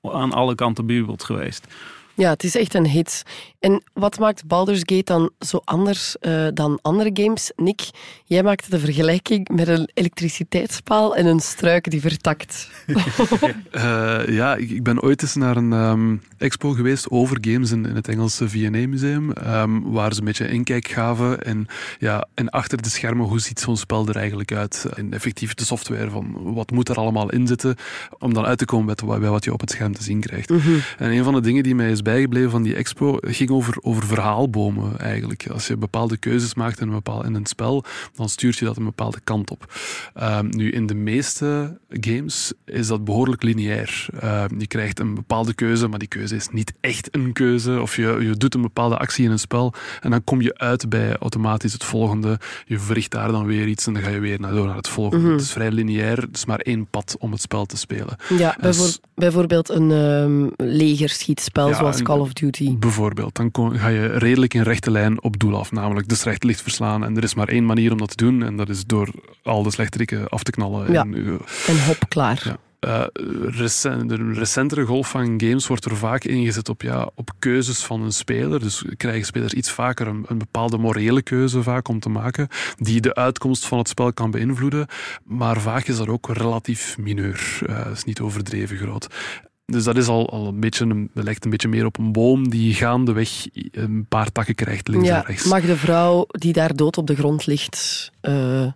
aan 0.02 0.32
alle 0.32 0.54
kanten 0.54 0.86
bejubeld 0.86 1.24
geweest. 1.24 1.74
Ja, 2.16 2.30
het 2.30 2.44
is 2.44 2.56
echt 2.56 2.74
een 2.74 2.86
hit. 2.86 3.22
En 3.60 3.82
wat 3.92 4.18
maakt 4.18 4.46
Baldur's 4.46 4.82
Gate 4.84 5.04
dan 5.04 5.30
zo 5.38 5.60
anders 5.64 6.16
uh, 6.20 6.46
dan 6.54 6.78
andere 6.82 7.10
games? 7.12 7.52
Nick, 7.56 7.80
jij 8.24 8.42
maakte 8.42 8.70
de 8.70 8.78
vergelijking 8.78 9.48
met 9.48 9.68
een 9.68 9.88
elektriciteitspaal 9.94 11.16
en 11.16 11.26
een 11.26 11.40
struik 11.40 11.90
die 11.90 12.00
vertakt. 12.00 12.68
uh, 13.72 14.28
ja, 14.38 14.54
ik, 14.54 14.82
ben 14.82 15.02
ooit 15.02 15.22
eens 15.22 15.34
naar 15.34 15.56
een 15.56 15.72
um, 15.72 16.22
expo 16.38 16.70
geweest 16.70 17.10
over 17.10 17.38
games 17.40 17.70
in, 17.70 17.86
in 17.86 17.94
het 17.94 18.08
Engelse 18.08 18.48
V&A 18.48 18.88
Museum, 18.88 19.32
um, 19.46 19.92
waar 19.92 20.12
ze 20.12 20.18
een 20.18 20.24
beetje 20.24 20.48
inkijk 20.48 20.88
gaven 20.88 21.44
en, 21.44 21.66
ja, 21.98 22.26
en 22.34 22.48
achter 22.48 22.82
de 22.82 22.90
schermen, 22.90 23.26
hoe 23.26 23.40
ziet 23.40 23.60
zo'n 23.60 23.76
spel 23.76 24.08
er 24.08 24.16
eigenlijk 24.16 24.52
uit? 24.52 24.86
En 24.94 25.12
effectief 25.12 25.54
de 25.54 25.64
software, 25.64 26.10
van 26.10 26.54
wat 26.54 26.70
moet 26.70 26.88
er 26.88 26.96
allemaal 26.96 27.30
in 27.30 27.46
zitten, 27.46 27.76
om 28.18 28.34
dan 28.34 28.44
uit 28.44 28.58
te 28.58 28.64
komen 28.64 28.96
bij, 28.96 29.18
bij 29.18 29.30
wat 29.30 29.44
je 29.44 29.52
op 29.52 29.60
het 29.60 29.70
scherm 29.70 29.94
te 29.94 30.02
zien 30.02 30.20
krijgt. 30.20 30.50
Mm 30.50 30.58
-hmm. 30.58 30.80
En 30.98 31.10
een 31.10 31.24
van 31.24 31.34
de 31.34 31.40
dingen 31.40 31.62
die 31.62 31.74
mij 31.74 31.90
is 31.90 32.02
bijgebleven 32.04 32.50
van 32.50 32.62
die 32.62 32.74
expo 32.74 33.18
ging 33.20 33.50
over, 33.50 33.76
over 33.80 34.06
verhaalbomen 34.06 34.98
eigenlijk. 34.98 35.48
Als 35.50 35.66
je 35.66 35.76
bepaalde 35.76 36.16
keuzes 36.16 36.54
maakt 36.54 36.80
in 36.80 36.86
een, 36.86 36.94
bepaald, 36.94 37.24
in 37.24 37.34
een 37.34 37.46
spel, 37.46 37.84
dan 38.14 38.28
stuurt 38.28 38.58
je 38.58 38.64
dat 38.64 38.76
een 38.76 38.84
bepaalde 38.84 39.20
kant 39.24 39.50
op. 39.50 39.74
Um, 40.22 40.48
nu, 40.50 40.70
in 40.70 40.86
de 40.86 40.94
meeste 40.94 41.78
games 41.88 42.52
is 42.64 42.86
dat 42.86 43.04
behoorlijk 43.04 43.42
lineair. 43.42 44.06
Uh, 44.22 44.44
je 44.58 44.66
krijgt 44.66 44.98
een 44.98 45.14
bepaalde 45.14 45.54
keuze, 45.54 45.88
maar 45.88 45.98
die 45.98 46.08
keuze 46.08 46.36
is 46.36 46.48
niet 46.48 46.72
echt 46.80 47.08
een 47.14 47.32
keuze. 47.32 47.80
Of 47.80 47.96
je, 47.96 48.16
je 48.20 48.36
doet 48.36 48.54
een 48.54 48.62
bepaalde 48.62 48.96
actie 48.96 49.24
in 49.24 49.30
een 49.30 49.38
spel 49.38 49.74
en 50.00 50.10
dan 50.10 50.24
kom 50.24 50.40
je 50.40 50.58
uit 50.58 50.88
bij 50.88 51.16
automatisch 51.16 51.72
het 51.72 51.84
volgende. 51.84 52.38
Je 52.66 52.78
verricht 52.78 53.10
daar 53.10 53.32
dan 53.32 53.46
weer 53.46 53.66
iets 53.66 53.86
en 53.86 53.92
dan 53.92 54.02
ga 54.02 54.08
je 54.08 54.18
weer 54.18 54.40
naar, 54.40 54.52
door 54.52 54.66
naar 54.66 54.76
het 54.76 54.88
volgende. 54.88 55.24
Mhm. 55.24 55.32
Het 55.32 55.42
is 55.42 55.52
vrij 55.52 55.70
lineair, 55.70 56.20
het 56.20 56.36
is 56.36 56.44
maar 56.44 56.58
één 56.60 56.86
pad 56.86 57.16
om 57.18 57.32
het 57.32 57.40
spel 57.40 57.66
te 57.66 57.76
spelen. 57.76 58.16
Ja, 58.38 58.56
bijvoor 58.60 58.98
bijvoorbeeld 59.14 59.68
een 59.68 59.90
um, 59.90 60.50
legerschietspel 60.56 61.68
Ja, 61.68 61.74
zoals 61.74 61.93
Call 62.02 62.18
of 62.18 62.32
Duty. 62.32 62.78
Bijvoorbeeld, 62.78 63.34
dan 63.34 63.50
kon- 63.50 63.78
ga 63.78 63.88
je 63.88 64.06
redelijk 64.06 64.54
in 64.54 64.62
rechte 64.62 64.90
lijn 64.90 65.22
op 65.22 65.38
doel 65.40 65.58
af, 65.58 65.72
namelijk 65.72 66.08
de 66.08 66.14
slecht 66.14 66.44
licht 66.44 66.62
verslaan. 66.62 67.04
En 67.04 67.16
er 67.16 67.22
is 67.22 67.34
maar 67.34 67.48
één 67.48 67.66
manier 67.66 67.92
om 67.92 67.98
dat 67.98 68.08
te 68.16 68.24
doen, 68.24 68.42
en 68.42 68.56
dat 68.56 68.68
is 68.68 68.84
door 68.84 69.08
al 69.42 69.62
de 69.62 69.70
slechterikken 69.70 70.28
af 70.28 70.42
te 70.42 70.50
knallen. 70.50 70.92
Ja. 70.92 71.00
En, 71.02 71.18
uh, 71.18 71.32
En 71.66 71.84
hop, 71.86 71.98
klaar. 72.08 72.42
Ja. 72.44 72.56
eh, 72.80 73.04
recent, 73.46 74.08
de 74.08 74.32
recentere 74.32 74.84
golf 74.84 75.10
van 75.10 75.40
games 75.40 75.66
wordt 75.66 75.84
er 75.84 75.96
vaak 75.96 76.24
ingezet 76.24 76.68
op, 76.68 76.82
ja, 76.82 77.10
op 77.14 77.30
keuzes 77.38 77.84
van 77.84 78.02
een 78.02 78.12
speler. 78.12 78.60
Dus 78.60 78.84
krijgen 78.96 79.26
spelers 79.26 79.52
iets 79.52 79.70
vaker 79.70 80.06
een, 80.06 80.24
een 80.28 80.38
bepaalde 80.38 80.78
morele 80.78 81.22
keuze 81.22 81.62
vaak 81.62 81.88
om 81.88 82.00
te 82.00 82.08
maken, 82.08 82.48
die 82.76 83.00
de 83.00 83.14
uitkomst 83.14 83.66
van 83.66 83.78
het 83.78 83.88
spel 83.88 84.12
kan 84.12 84.30
beïnvloeden. 84.30 84.86
Maar 85.24 85.60
vaak 85.60 85.86
is 85.86 85.96
dat 85.96 86.08
ook 86.08 86.28
relatief 86.28 86.98
mineur. 86.98 87.58
Eh, 87.66 87.86
is 87.92 88.04
niet 88.04 88.20
overdreven 88.20 88.76
groot. 88.76 89.06
Dus 89.66 89.84
dat 89.84 89.96
is 89.96 90.06
al, 90.06 90.30
al 90.30 90.46
een 90.46 90.60
beetje 90.60 90.84
een, 90.84 91.10
lijkt 91.14 91.44
een 91.44 91.50
beetje 91.50 91.68
meer 91.68 91.84
op 91.86 91.98
een 91.98 92.12
boom 92.12 92.48
die 92.48 92.74
gaandeweg 92.74 93.46
een 93.70 94.06
paar 94.08 94.32
takken 94.32 94.54
krijgt 94.54 94.88
links 94.88 95.08
en 95.08 95.24
rechts. 95.26 95.44
mag 95.44 95.62
de 95.62 95.76
vrouw 95.76 96.26
die 96.28 96.52
daar 96.52 96.74
dood 96.76 96.98
op 96.98 97.06
de 97.06 97.14
grond 97.14 97.46
ligt, 97.46 98.10
eh, 98.20 98.66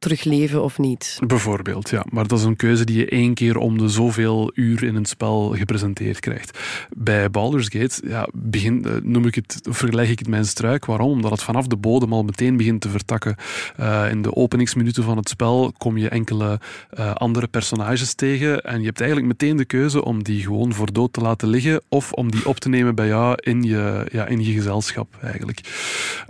terugleven 0.00 0.62
of 0.62 0.78
niet. 0.78 1.18
Bijvoorbeeld, 1.26 1.90
ja. 1.90 2.04
Maar 2.10 2.26
dat 2.26 2.38
is 2.38 2.44
een 2.44 2.56
keuze 2.56 2.84
die 2.84 2.98
je 2.98 3.08
één 3.08 3.34
keer 3.34 3.56
om 3.56 3.78
de 3.78 3.88
zoveel 3.88 4.50
uur 4.54 4.82
in 4.82 4.94
een 4.94 5.04
spel 5.04 5.54
gepresenteerd 5.56 6.20
krijgt. 6.20 6.58
Bij 6.96 7.30
Baldur's 7.30 7.68
Gate 7.68 8.08
ja, 8.08 8.28
begin, 8.32 8.84
eh, 8.84 8.92
noem 9.02 9.26
ik 9.26 9.34
het, 9.34 9.60
vergelijk 9.62 10.08
ik 10.08 10.18
het 10.18 10.28
mijn 10.28 10.44
struik. 10.44 10.84
Waarom? 10.84 11.10
Omdat 11.10 11.30
het 11.30 11.42
vanaf 11.42 11.66
de 11.66 11.76
bodem 11.76 12.12
al 12.12 12.22
meteen 12.22 12.56
begint 12.56 12.80
te 12.80 12.88
vertakken. 12.88 13.36
Uh, 13.80 14.10
in 14.10 14.22
de 14.22 14.36
openingsminuten 14.36 15.04
van 15.04 15.16
het 15.16 15.28
spel 15.28 15.72
kom 15.78 15.96
je 15.96 16.08
enkele 16.08 16.60
uh, 16.98 17.14
andere 17.14 17.46
personages 17.46 18.14
tegen 18.14 18.60
en 18.60 18.80
je 18.80 18.86
hebt 18.86 19.00
eigenlijk 19.00 19.30
meteen 19.30 19.56
de 19.56 19.64
keuze 19.64 20.04
om 20.04 20.22
die 20.22 20.42
gewoon 20.42 20.72
voor 20.72 20.92
dood 20.92 21.12
te 21.12 21.20
laten 21.20 21.48
liggen 21.48 21.82
of 21.88 22.12
om 22.12 22.30
die 22.30 22.46
op 22.46 22.58
te 22.58 22.68
nemen 22.68 22.94
bij 22.94 23.06
jou 23.06 23.34
in 23.40 23.62
je, 23.62 24.06
ja, 24.12 24.26
in 24.26 24.44
je 24.44 24.52
gezelschap 24.52 25.16
eigenlijk. 25.22 25.60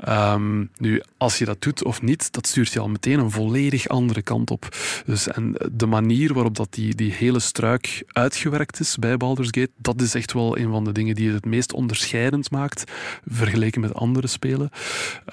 Um, 0.08 0.70
nu, 0.76 1.02
als 1.16 1.38
je 1.38 1.44
dat 1.44 1.62
doet 1.62 1.84
of 1.84 2.02
niet, 2.02 2.32
dat 2.32 2.46
stuurt 2.46 2.72
je 2.72 2.80
al 2.80 2.88
meteen 2.88 3.18
een 3.18 3.30
volledig 3.30 3.58
andere 3.88 4.22
kant 4.22 4.50
op. 4.50 4.68
Dus, 5.06 5.28
en 5.28 5.54
de 5.72 5.86
manier 5.86 6.34
waarop 6.34 6.56
dat 6.56 6.68
die, 6.70 6.94
die 6.94 7.12
hele 7.12 7.40
struik 7.40 8.02
uitgewerkt 8.06 8.80
is 8.80 8.96
bij 8.96 9.16
Baldur's 9.16 9.48
Gate, 9.50 9.70
dat 9.76 10.00
is 10.00 10.14
echt 10.14 10.32
wel 10.32 10.58
een 10.58 10.70
van 10.70 10.84
de 10.84 10.92
dingen 10.92 11.14
die 11.14 11.30
het 11.30 11.40
het 11.40 11.50
meest 11.50 11.72
onderscheidend 11.72 12.50
maakt 12.50 12.84
vergeleken 13.26 13.80
met 13.80 13.94
andere 13.94 14.26
spelen. 14.26 14.70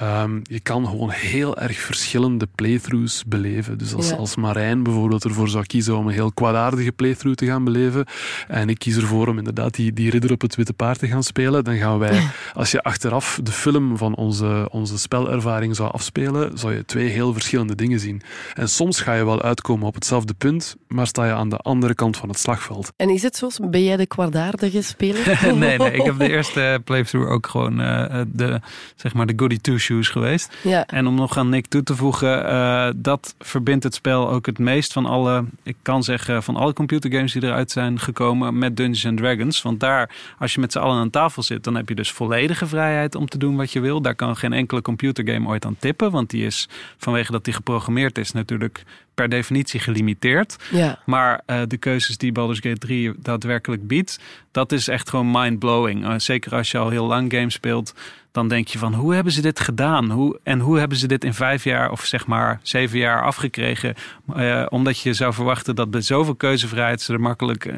Um, 0.01 0.41
je 0.43 0.60
kan 0.60 0.88
gewoon 0.88 1.10
heel 1.10 1.57
erg 1.57 1.77
verschillende 1.77 2.48
playthroughs 2.55 3.24
beleven. 3.25 3.77
Dus 3.77 3.93
als, 3.93 4.10
ja. 4.10 4.15
als 4.15 4.36
Marijn 4.36 4.84
bijvoorbeeld 4.84 5.24
ervoor 5.24 5.50
zou 5.50 5.65
kiezen 5.65 5.98
om 5.98 6.07
een 6.07 6.13
heel 6.13 6.31
kwaadaardige 6.31 6.91
playthrough 6.91 7.38
te 7.38 7.46
gaan 7.46 7.63
beleven 7.63 8.05
en 8.48 8.69
ik 8.69 8.79
kies 8.79 8.98
ervoor 8.98 9.27
om 9.27 9.38
inderdaad 9.38 9.75
die, 9.75 9.93
die 9.93 10.10
ridder 10.10 10.31
op 10.31 10.41
het 10.41 10.55
witte 10.55 10.74
paard 10.74 11.00
te 11.00 11.07
gaan 11.07 11.24
spelen, 11.24 11.63
dan 11.63 11.77
gaan 11.77 12.00
wij, 12.00 12.27
als 12.53 12.72
je 12.72 12.84
achteraf 12.84 13.39
de 13.43 13.51
film 13.51 13.98
van 13.98 14.15
onze, 14.15 14.67
onze 14.72 14.98
spelervaring 14.98 15.75
zou 15.75 15.91
afspelen, 15.91 16.57
zou 16.57 16.74
je 16.74 16.86
twee 16.86 17.10
heel 17.10 17.34
verschillende 17.34 17.75
dingen 17.75 18.00
zien. 18.00 18.17
En 18.54 18.70
soms 18.70 19.00
ga 19.00 19.14
je 19.14 19.26
wel 19.26 19.42
uitkomen 19.42 19.88
op 19.88 19.94
hetzelfde 19.94 20.34
punt, 20.34 20.76
maar 20.88 21.08
sta 21.08 21.26
je 21.26 21.34
aan 21.34 21.50
de 21.50 21.58
andere 21.58 21.96
kant 21.96 22.18
van 22.18 22.30
het 22.30 22.40
slagveld. 22.40 22.94
En 22.96 23.10
is 23.10 23.24
het 23.24 23.36
zo? 23.36 23.50
Ben 23.70 23.84
jij 23.84 23.98
de 23.98 24.06
kwaadaardige 24.06 24.82
speler? 24.82 25.40
nee, 25.56 25.78
nee, 25.78 25.92
ik 25.92 26.02
heb 26.02 26.18
de 26.18 26.30
eerste 26.30 26.82
playthrough 26.84 27.32
ook 27.32 27.48
gewoon 27.48 27.82
uh, 27.82 28.22
de, 28.28 28.60
zeg 28.96 29.14
maar 29.14 29.26
de 29.26 29.34
goody 29.36 29.58
two-shoes 29.58 30.10
geweest. 30.10 30.56
Ja. 30.64 30.86
En 30.86 31.08
om 31.08 31.16
nog 31.16 31.38
aan 31.38 31.50
Nick 31.50 31.68
toe 31.68 31.84
te 31.84 31.96
voegen, 31.96 32.46
uh, 32.46 32.90
dat 32.96 33.36
verbindt 33.40 33.84
het 33.84 33.94
spel 33.94 34.30
ook 34.30 34.46
het 34.46 34.60
meest 34.60 34.94
van 34.94 35.06
alle, 35.06 35.46
ik 35.64 35.76
kan 35.82 36.04
zeggen, 36.04 36.44
van 36.44 36.56
alle 36.56 36.74
computergames 36.74 37.34
die 37.34 37.44
eruit 37.44 37.72
zijn 37.72 38.00
gekomen 38.00 38.58
met 38.58 38.78
Dungeons 38.78 39.06
and 39.06 39.18
Dragons. 39.18 39.62
Want 39.62 39.80
daar, 39.80 40.16
als 40.40 40.54
je 40.54 40.60
met 40.60 40.72
z'n 40.72 40.80
allen 40.80 40.98
aan 40.98 41.10
tafel 41.10 41.44
zit, 41.44 41.64
dan 41.64 41.76
heb 41.76 41.90
je 41.90 41.96
dus 41.96 42.12
volledige 42.12 42.68
vrijheid 42.68 43.16
om 43.16 43.28
te 43.28 43.38
doen 43.38 43.56
wat 43.56 43.72
je 43.72 43.80
wil. 43.80 44.02
Daar 44.02 44.16
kan 44.16 44.36
geen 44.36 44.54
enkele 44.54 44.82
computergame 44.82 45.48
ooit 45.48 45.66
aan 45.66 45.76
tippen, 45.80 46.12
want 46.12 46.30
die 46.30 46.46
is 46.46 46.70
vanwege 46.98 47.32
dat 47.32 47.44
die 47.44 47.54
geprogrammeerd 47.54 48.07
is 48.16 48.32
natuurlijk 48.32 48.84
per 49.18 49.30
definitie 49.30 49.80
gelimiteerd. 49.80 50.56
Ja. 50.72 51.00
Maar 51.06 51.42
uh, 51.48 51.62
de 51.68 51.78
keuzes 51.78 52.18
die 52.18 52.32
Baldur's 52.32 52.60
Gate 52.60 52.78
3 52.78 53.14
daadwerkelijk 53.18 53.88
biedt, 53.88 54.20
dat 54.52 54.72
is 54.72 54.88
echt 54.88 55.10
gewoon 55.10 55.32
mind-blowing. 55.32 56.06
Uh, 56.06 56.14
zeker 56.18 56.56
als 56.56 56.72
je 56.72 56.78
al 56.78 56.90
heel 56.90 57.06
lang 57.06 57.34
games 57.34 57.54
speelt, 57.54 57.94
dan 58.32 58.48
denk 58.48 58.68
je 58.68 58.78
van 58.78 58.94
hoe 58.94 59.14
hebben 59.14 59.34
ze 59.34 59.42
dit 59.42 59.60
gedaan? 59.60 60.12
Hoe, 60.12 60.40
en 60.44 60.60
hoe 60.60 60.80
hebben 60.80 60.98
ze 60.98 61.08
dit 61.08 61.24
in 61.24 61.34
vijf 61.34 61.64
jaar 61.64 61.92
of 61.92 62.06
zeg 62.06 62.28
maar 62.28 62.60
zeven 62.62 62.98
jaar 62.98 63.24
afgekregen? 63.24 63.96
Uh, 64.36 64.66
omdat 64.70 65.00
je 65.00 65.14
zou 65.14 65.34
verwachten 65.34 65.76
dat 65.76 65.92
bij 65.92 66.02
zoveel 66.02 66.36
keuzevrijheid 66.36 67.02
ze 67.02 67.14
er 67.14 67.22
makkelijk 67.22 67.74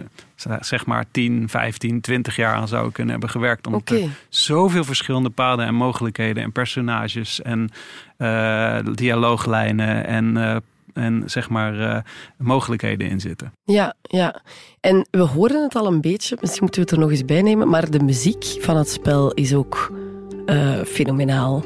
zeg 0.59 0.85
maar 0.85 1.05
10, 1.11 1.49
15, 1.49 2.01
20 2.01 2.35
jaar 2.35 2.55
aan 2.55 2.67
zouden 2.67 2.91
kunnen 2.91 3.11
hebben 3.11 3.29
gewerkt. 3.29 3.67
Om 3.67 3.73
okay. 3.73 4.09
zoveel 4.29 4.83
verschillende 4.83 5.29
paden 5.29 5.65
en 5.65 5.75
mogelijkheden 5.75 6.43
en 6.43 6.51
personages 6.51 7.41
en 7.41 7.69
dialooglijnen 8.95 10.05
en 10.05 10.61
en 10.99 11.23
zeg 11.25 11.49
maar 11.49 11.79
uh, 11.79 11.97
mogelijkheden 12.37 13.09
in 13.09 13.19
zitten. 13.19 13.53
Ja, 13.63 13.95
ja. 14.01 14.41
En 14.79 15.07
we 15.11 15.21
horen 15.21 15.63
het 15.63 15.75
al 15.75 15.87
een 15.87 16.01
beetje, 16.01 16.37
misschien 16.39 16.63
moeten 16.63 16.81
we 16.81 16.87
het 16.87 16.97
er 16.97 17.03
nog 17.03 17.11
eens 17.11 17.25
bij 17.25 17.41
nemen, 17.41 17.69
maar 17.69 17.89
de 17.89 18.03
muziek 18.03 18.45
van 18.59 18.77
het 18.77 18.89
spel 18.89 19.33
is 19.33 19.53
ook 19.53 19.91
uh, 20.45 20.81
fenomenaal. 20.83 21.63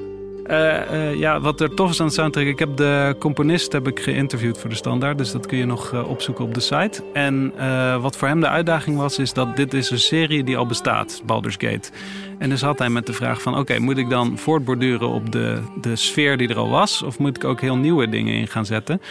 Uh, 0.48 0.92
uh, 0.92 1.16
ja, 1.16 1.40
wat 1.40 1.62
er 1.62 1.74
tof 1.74 1.90
is 1.90 2.02
aan 2.02 2.08
de 2.08 2.14
soundtrack. 2.14 2.46
Ik 2.46 2.60
heb 2.60 2.78
de 2.78 3.16
componist 3.20 3.72
heb 3.72 3.88
ik 3.88 4.00
geïnterviewd 4.00 4.58
voor 4.58 4.70
de 4.70 4.76
standaard. 4.76 5.18
Dus 5.18 5.32
dat 5.32 5.46
kun 5.46 5.58
je 5.58 5.66
nog 5.66 5.92
uh, 5.92 6.10
opzoeken 6.10 6.46
op 6.46 6.54
de 6.54 6.60
site. 6.60 7.04
En 7.14 7.54
wat 8.02 8.18
voor 8.18 8.28
hem 8.28 8.40
de 8.40 8.48
uitdaging 8.48 8.98
was, 8.98 9.20
is 9.20 9.34
dat 9.34 9.56
dit 9.56 9.74
is 9.74 9.90
een 9.90 10.00
serie 10.00 10.44
die 10.44 10.58
al 10.58 10.66
bestaat, 10.66 11.22
Baldur's 11.26 11.56
Gate. 11.58 11.90
En 12.38 12.50
dus 12.50 12.62
had 12.62 12.80
hij 12.80 12.90
met 12.90 13.06
de 13.06 13.14
vraag 13.14 13.42
van... 13.42 13.58
oké, 13.58 13.80
moet 13.80 13.98
ik 13.98 14.10
dan 14.10 14.38
voortborduren 14.38 15.08
op 15.08 15.32
de, 15.32 15.62
de 15.82 15.96
sfeer 15.96 16.38
die 16.38 16.48
er 16.48 16.58
al 16.58 16.70
was... 16.70 17.04
of 17.04 17.20
moet 17.20 17.36
ik 17.36 17.44
ook 17.44 17.62
heel 17.62 17.78
nieuwe 17.78 18.10
dingen 18.10 18.34
in 18.34 18.48
gaan 18.48 18.66
zetten? 18.66 19.02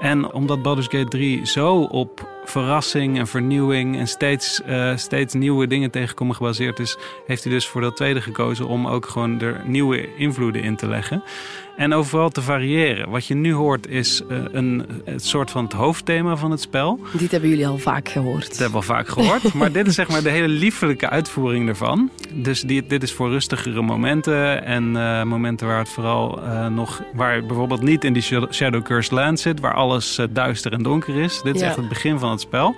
En 0.00 0.32
omdat 0.32 0.62
Baldur's 0.62 0.88
Gate 0.88 1.08
3 1.08 1.46
zo 1.46 1.82
op 1.82 2.31
verrassing 2.44 3.18
en 3.18 3.26
vernieuwing... 3.26 3.98
en 3.98 4.06
steeds, 4.06 4.60
uh, 4.66 4.96
steeds 4.96 5.34
nieuwe 5.34 5.66
dingen 5.66 5.90
tegenkomen 5.90 6.36
gebaseerd 6.36 6.78
is... 6.78 6.96
heeft 7.26 7.44
hij 7.44 7.52
dus 7.52 7.68
voor 7.68 7.80
dat 7.80 7.96
tweede 7.96 8.20
gekozen 8.20 8.66
om 8.66 8.86
ook 8.86 9.06
gewoon 9.06 9.40
er 9.40 9.60
nieuwe 9.64 10.16
invloeden 10.16 10.62
in 10.62 10.76
te 10.76 10.88
leggen. 10.88 11.22
En 11.76 11.94
overal 11.94 12.30
te 12.30 12.42
variëren. 12.42 13.10
Wat 13.10 13.26
je 13.26 13.34
nu 13.34 13.52
hoort 13.52 13.88
is 13.88 14.22
uh, 14.28 14.38
een, 14.52 14.84
een 15.04 15.20
soort 15.20 15.50
van 15.50 15.64
het 15.64 15.72
hoofdthema 15.72 16.36
van 16.36 16.50
het 16.50 16.60
spel. 16.60 17.00
Dit 17.12 17.30
hebben 17.30 17.50
jullie 17.50 17.66
al 17.66 17.78
vaak 17.78 18.08
gehoord. 18.08 18.48
Dat 18.48 18.58
hebben 18.58 18.80
we 18.80 18.86
al 18.86 18.94
vaak 18.94 19.08
gehoord. 19.08 19.54
maar 19.54 19.72
dit 19.72 19.86
is 19.86 19.94
zeg 19.94 20.08
maar 20.08 20.22
de 20.22 20.30
hele 20.30 20.48
liefelijke 20.48 21.08
uitvoering 21.08 21.68
ervan. 21.68 22.10
Dus 22.32 22.60
die, 22.60 22.86
dit 22.86 23.02
is 23.02 23.12
voor 23.12 23.30
rustigere 23.30 23.82
momenten. 23.82 24.64
En 24.64 24.84
uh, 24.94 25.22
momenten 25.22 25.66
waar 25.66 25.78
het 25.78 25.88
vooral 25.88 26.42
uh, 26.42 26.66
nog... 26.66 27.02
Waar 27.14 27.46
bijvoorbeeld 27.46 27.82
niet 27.82 28.04
in 28.04 28.12
die 28.12 28.22
Shadow 28.50 28.82
Cursed 28.82 29.12
Land 29.12 29.40
zit. 29.40 29.60
Waar 29.60 29.74
alles 29.74 30.18
duister 30.30 30.72
en 30.72 30.82
donker 30.82 31.16
is. 31.16 31.40
Dit 31.42 31.54
is 31.54 31.60
ja. 31.60 31.66
echt 31.66 31.76
het 31.76 31.88
begin 31.88 32.18
van 32.18 32.30
het 32.30 32.40
spel. 32.40 32.76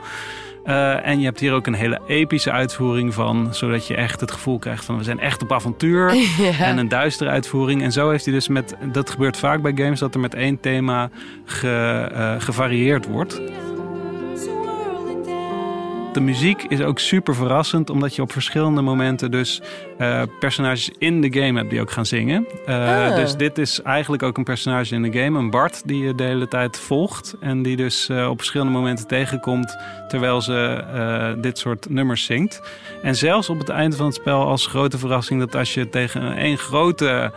Uh, 0.66 1.06
en 1.06 1.18
je 1.18 1.24
hebt 1.24 1.40
hier 1.40 1.52
ook 1.52 1.66
een 1.66 1.74
hele 1.74 2.00
epische 2.06 2.50
uitvoering 2.50 3.14
van, 3.14 3.54
zodat 3.54 3.86
je 3.86 3.94
echt 3.94 4.20
het 4.20 4.30
gevoel 4.30 4.58
krijgt 4.58 4.84
van 4.84 4.96
we 4.96 5.04
zijn 5.04 5.20
echt 5.20 5.42
op 5.42 5.52
avontuur. 5.52 6.14
ja. 6.58 6.58
En 6.58 6.78
een 6.78 6.88
duistere 6.88 7.30
uitvoering. 7.30 7.82
En 7.82 7.92
zo 7.92 8.10
heeft 8.10 8.24
hij 8.24 8.34
dus 8.34 8.48
met, 8.48 8.76
dat 8.92 9.10
gebeurt 9.10 9.36
vaak 9.36 9.62
bij 9.62 9.72
games, 9.74 9.98
dat 9.98 10.14
er 10.14 10.20
met 10.20 10.34
één 10.34 10.60
thema 10.60 11.10
ge, 11.44 12.08
uh, 12.12 12.34
gevarieerd 12.38 13.06
wordt. 13.06 13.40
De 16.14 16.20
muziek 16.20 16.62
is 16.62 16.80
ook 16.80 16.98
super 16.98 17.34
verrassend, 17.34 17.90
omdat 17.90 18.14
je 18.14 18.22
op 18.22 18.32
verschillende 18.32 18.82
momenten 18.82 19.30
dus 19.30 19.62
uh, 19.98 20.22
personages 20.38 20.90
in 20.98 21.20
de 21.20 21.32
game 21.32 21.58
hebt 21.58 21.70
die 21.70 21.80
ook 21.80 21.90
gaan 21.90 22.06
zingen. 22.06 22.46
Uh, 22.68 23.08
ah. 23.08 23.16
Dus 23.16 23.36
dit 23.36 23.58
is 23.58 23.82
eigenlijk 23.82 24.22
ook 24.22 24.38
een 24.38 24.44
personage 24.44 24.94
in 24.94 25.02
de 25.02 25.20
game, 25.20 25.38
een 25.38 25.50
Bart, 25.50 25.82
die 25.84 26.04
je 26.04 26.14
de 26.14 26.22
hele 26.22 26.48
tijd 26.48 26.78
volgt. 26.78 27.36
En 27.40 27.62
die 27.62 27.76
dus 27.76 28.08
uh, 28.08 28.28
op 28.28 28.36
verschillende 28.36 28.72
momenten 28.72 29.06
tegenkomt 29.06 29.76
terwijl 30.08 30.40
ze 30.40 31.36
dit 31.40 31.58
soort 31.58 31.90
nummers 31.90 32.24
zingt. 32.24 32.60
En 33.02 33.16
zelfs 33.16 33.48
op 33.48 33.58
het 33.58 33.68
einde 33.68 33.96
van 33.96 34.06
het 34.06 34.14
spel 34.14 34.46
als 34.46 34.66
grote 34.66 34.98
verrassing 34.98 35.40
dat 35.40 35.54
als 35.54 35.74
je 35.74 35.88
tegen 35.88 36.44
een 36.44 36.58
grote 36.58 37.32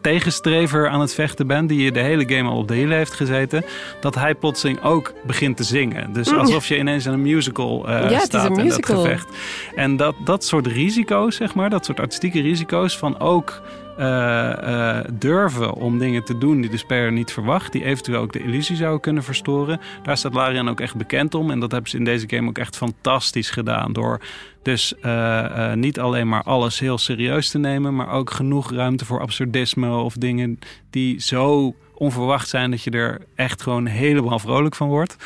tegenstrever 0.00 0.88
aan 0.88 1.00
het 1.00 1.14
vechten 1.14 1.46
bent, 1.46 1.68
die 1.68 1.82
je 1.82 1.92
de 1.92 2.00
hele 2.00 2.28
game 2.28 2.48
al 2.48 2.56
op 2.56 2.68
de 2.68 2.74
hielen 2.74 2.96
heeft 2.96 3.12
gezeten, 3.14 3.64
dat 4.00 4.14
hij 4.14 4.34
plotseling 4.34 4.82
ook 4.82 5.12
begint 5.26 5.56
te 5.56 5.64
zingen. 5.64 6.12
Dus 6.12 6.32
alsof 6.32 6.66
je 6.66 6.78
ineens 6.78 7.06
in 7.06 7.12
een 7.12 7.22
musical 7.22 7.88
uh, 7.88 8.10
ja, 8.10 8.18
staat 8.18 8.58
in 8.58 8.64
musical. 8.64 8.96
dat 8.96 9.04
gevecht. 9.04 9.28
En 9.74 9.96
dat, 9.96 10.14
dat 10.24 10.44
soort 10.44 10.66
risico's, 10.66 11.36
zeg 11.36 11.54
maar, 11.54 11.70
dat 11.70 11.84
soort 11.84 12.00
artistieke 12.00 12.40
risico's 12.40 12.98
van 12.98 13.20
ook 13.20 13.60
uh, 13.98 15.00
durven 15.12 15.74
om 15.74 15.98
dingen 15.98 16.24
te 16.24 16.38
doen 16.38 16.60
die 16.60 16.70
de 16.70 16.76
speler 16.76 17.12
niet 17.12 17.32
verwacht, 17.32 17.72
die 17.72 17.84
eventueel 17.84 18.20
ook 18.20 18.32
de 18.32 18.42
illusie 18.42 18.76
zouden 18.76 19.00
kunnen 19.00 19.22
verstoren. 19.22 19.80
Daar 20.02 20.16
staat 20.16 20.34
Larian 20.34 20.68
ook 20.68 20.80
echt 20.80 20.96
bekend 20.96 21.34
om. 21.34 21.50
En 21.50 21.60
dat 21.60 21.72
hebben 21.72 21.90
ze 21.90 21.96
in 21.96 22.04
deze 22.04 22.28
game 22.28 22.48
ook 22.48 22.58
echt 22.58 22.76
fantastisch 22.76 23.50
gedaan. 23.50 23.92
Door 23.92 24.20
dus 24.62 24.94
uh, 25.02 25.72
niet 25.72 26.00
alleen 26.00 26.28
maar 26.28 26.42
alles 26.42 26.78
heel 26.78 26.98
serieus 26.98 27.50
te 27.50 27.58
nemen, 27.58 27.94
maar 27.94 28.10
ook 28.10 28.30
genoeg 28.30 28.72
ruimte 28.72 29.04
voor 29.04 29.20
absurdisme 29.20 29.96
of 29.96 30.14
dingen 30.14 30.58
die 30.90 31.20
zo 31.20 31.74
onverwacht 31.94 32.48
zijn 32.48 32.70
dat 32.70 32.82
je 32.82 32.90
er 32.90 33.20
echt 33.34 33.62
gewoon 33.62 33.86
helemaal 33.86 34.38
vrolijk 34.38 34.74
van 34.74 34.88
wordt. 34.88 35.16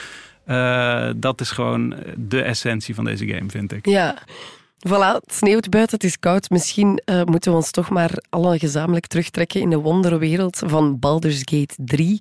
dat 1.16 1.40
is 1.40 1.50
gewoon 1.50 1.94
de 2.16 2.42
essentie 2.42 2.94
van 2.94 3.04
deze 3.04 3.26
game, 3.26 3.50
vind 3.50 3.72
ik. 3.72 3.86
Ja. 3.86 4.18
Voilà, 4.88 5.20
het 5.20 5.34
sneeuwt 5.34 5.70
buiten, 5.70 5.94
het 5.94 6.04
is 6.04 6.18
koud. 6.18 6.50
Misschien 6.50 7.02
uh, 7.04 7.22
moeten 7.24 7.50
we 7.50 7.56
ons 7.56 7.70
toch 7.70 7.90
maar 7.90 8.22
alle 8.30 8.58
gezamenlijk 8.58 9.06
terugtrekken 9.06 9.60
in 9.60 9.70
de 9.70 9.76
wonderwereld 9.76 10.62
van 10.66 10.98
Baldur's 10.98 11.38
Gate 11.38 11.74
3. 11.76 12.18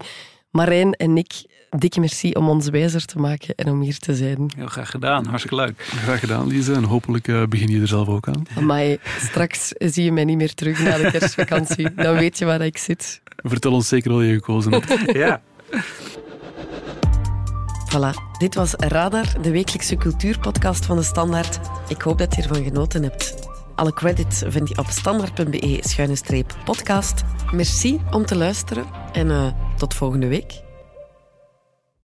Marijn 0.52 0.94
en 0.94 1.18
ik, 1.18 1.46
dikke 1.70 2.00
merci 2.00 2.32
om 2.32 2.50
ons 2.50 2.70
wijzer 2.70 3.06
te 3.06 3.20
maken 3.20 3.56
en 3.56 3.70
om 3.70 3.82
hier 3.82 3.98
te 3.98 4.16
zijn. 4.16 4.52
Heel 4.56 4.68
graag 4.68 4.90
gedaan, 4.90 5.26
hartstikke 5.26 5.56
leuk. 5.56 5.82
Graag 5.82 6.20
gedaan, 6.20 6.48
Lise. 6.48 6.74
En 6.74 6.84
hopelijk 6.84 7.28
uh, 7.28 7.44
begin 7.46 7.68
je 7.68 7.82
er 7.82 7.88
zelf 7.88 8.08
ook 8.08 8.28
aan. 8.28 8.46
Maar 8.60 8.98
straks 9.20 9.68
zie 9.78 10.04
je 10.04 10.12
mij 10.12 10.26
niet 10.26 10.38
meer 10.38 10.54
terug 10.54 10.84
na 10.84 10.98
de 10.98 11.12
kerstvakantie. 11.12 11.94
Dan 11.94 12.16
weet 12.16 12.38
je 12.38 12.46
waar 12.46 12.62
ik 12.62 12.78
zit. 12.78 13.22
Vertel 13.36 13.72
ons 13.72 13.88
zeker 13.88 14.14
wat 14.14 14.24
je 14.24 14.34
gekozen 14.34 14.72
hebt. 14.72 15.12
ja. 15.18 15.42
Voilà, 17.92 18.14
dit 18.38 18.56
was 18.56 18.74
Radar, 18.74 19.42
de 19.42 19.52
wekelijkse 19.52 19.96
cultuurpodcast 19.96 20.86
van 20.86 20.98
de 20.98 21.04
Standaard. 21.04 21.60
Ik 21.88 22.02
hoop 22.02 22.18
dat 22.18 22.36
je 22.36 22.42
ervan 22.42 22.64
genoten 22.64 23.04
hebt. 23.04 23.50
Alle 23.76 23.94
credits 23.94 24.44
vind 24.48 24.70
je 24.70 24.78
op 24.78 24.86
standaard.be-podcast. 24.90 27.24
Merci 27.52 28.02
om 28.12 28.26
te 28.26 28.36
luisteren 28.36 28.86
en 29.12 29.28
uh, 29.28 29.48
tot 29.78 29.94
volgende 29.94 30.28
week. 30.28 30.71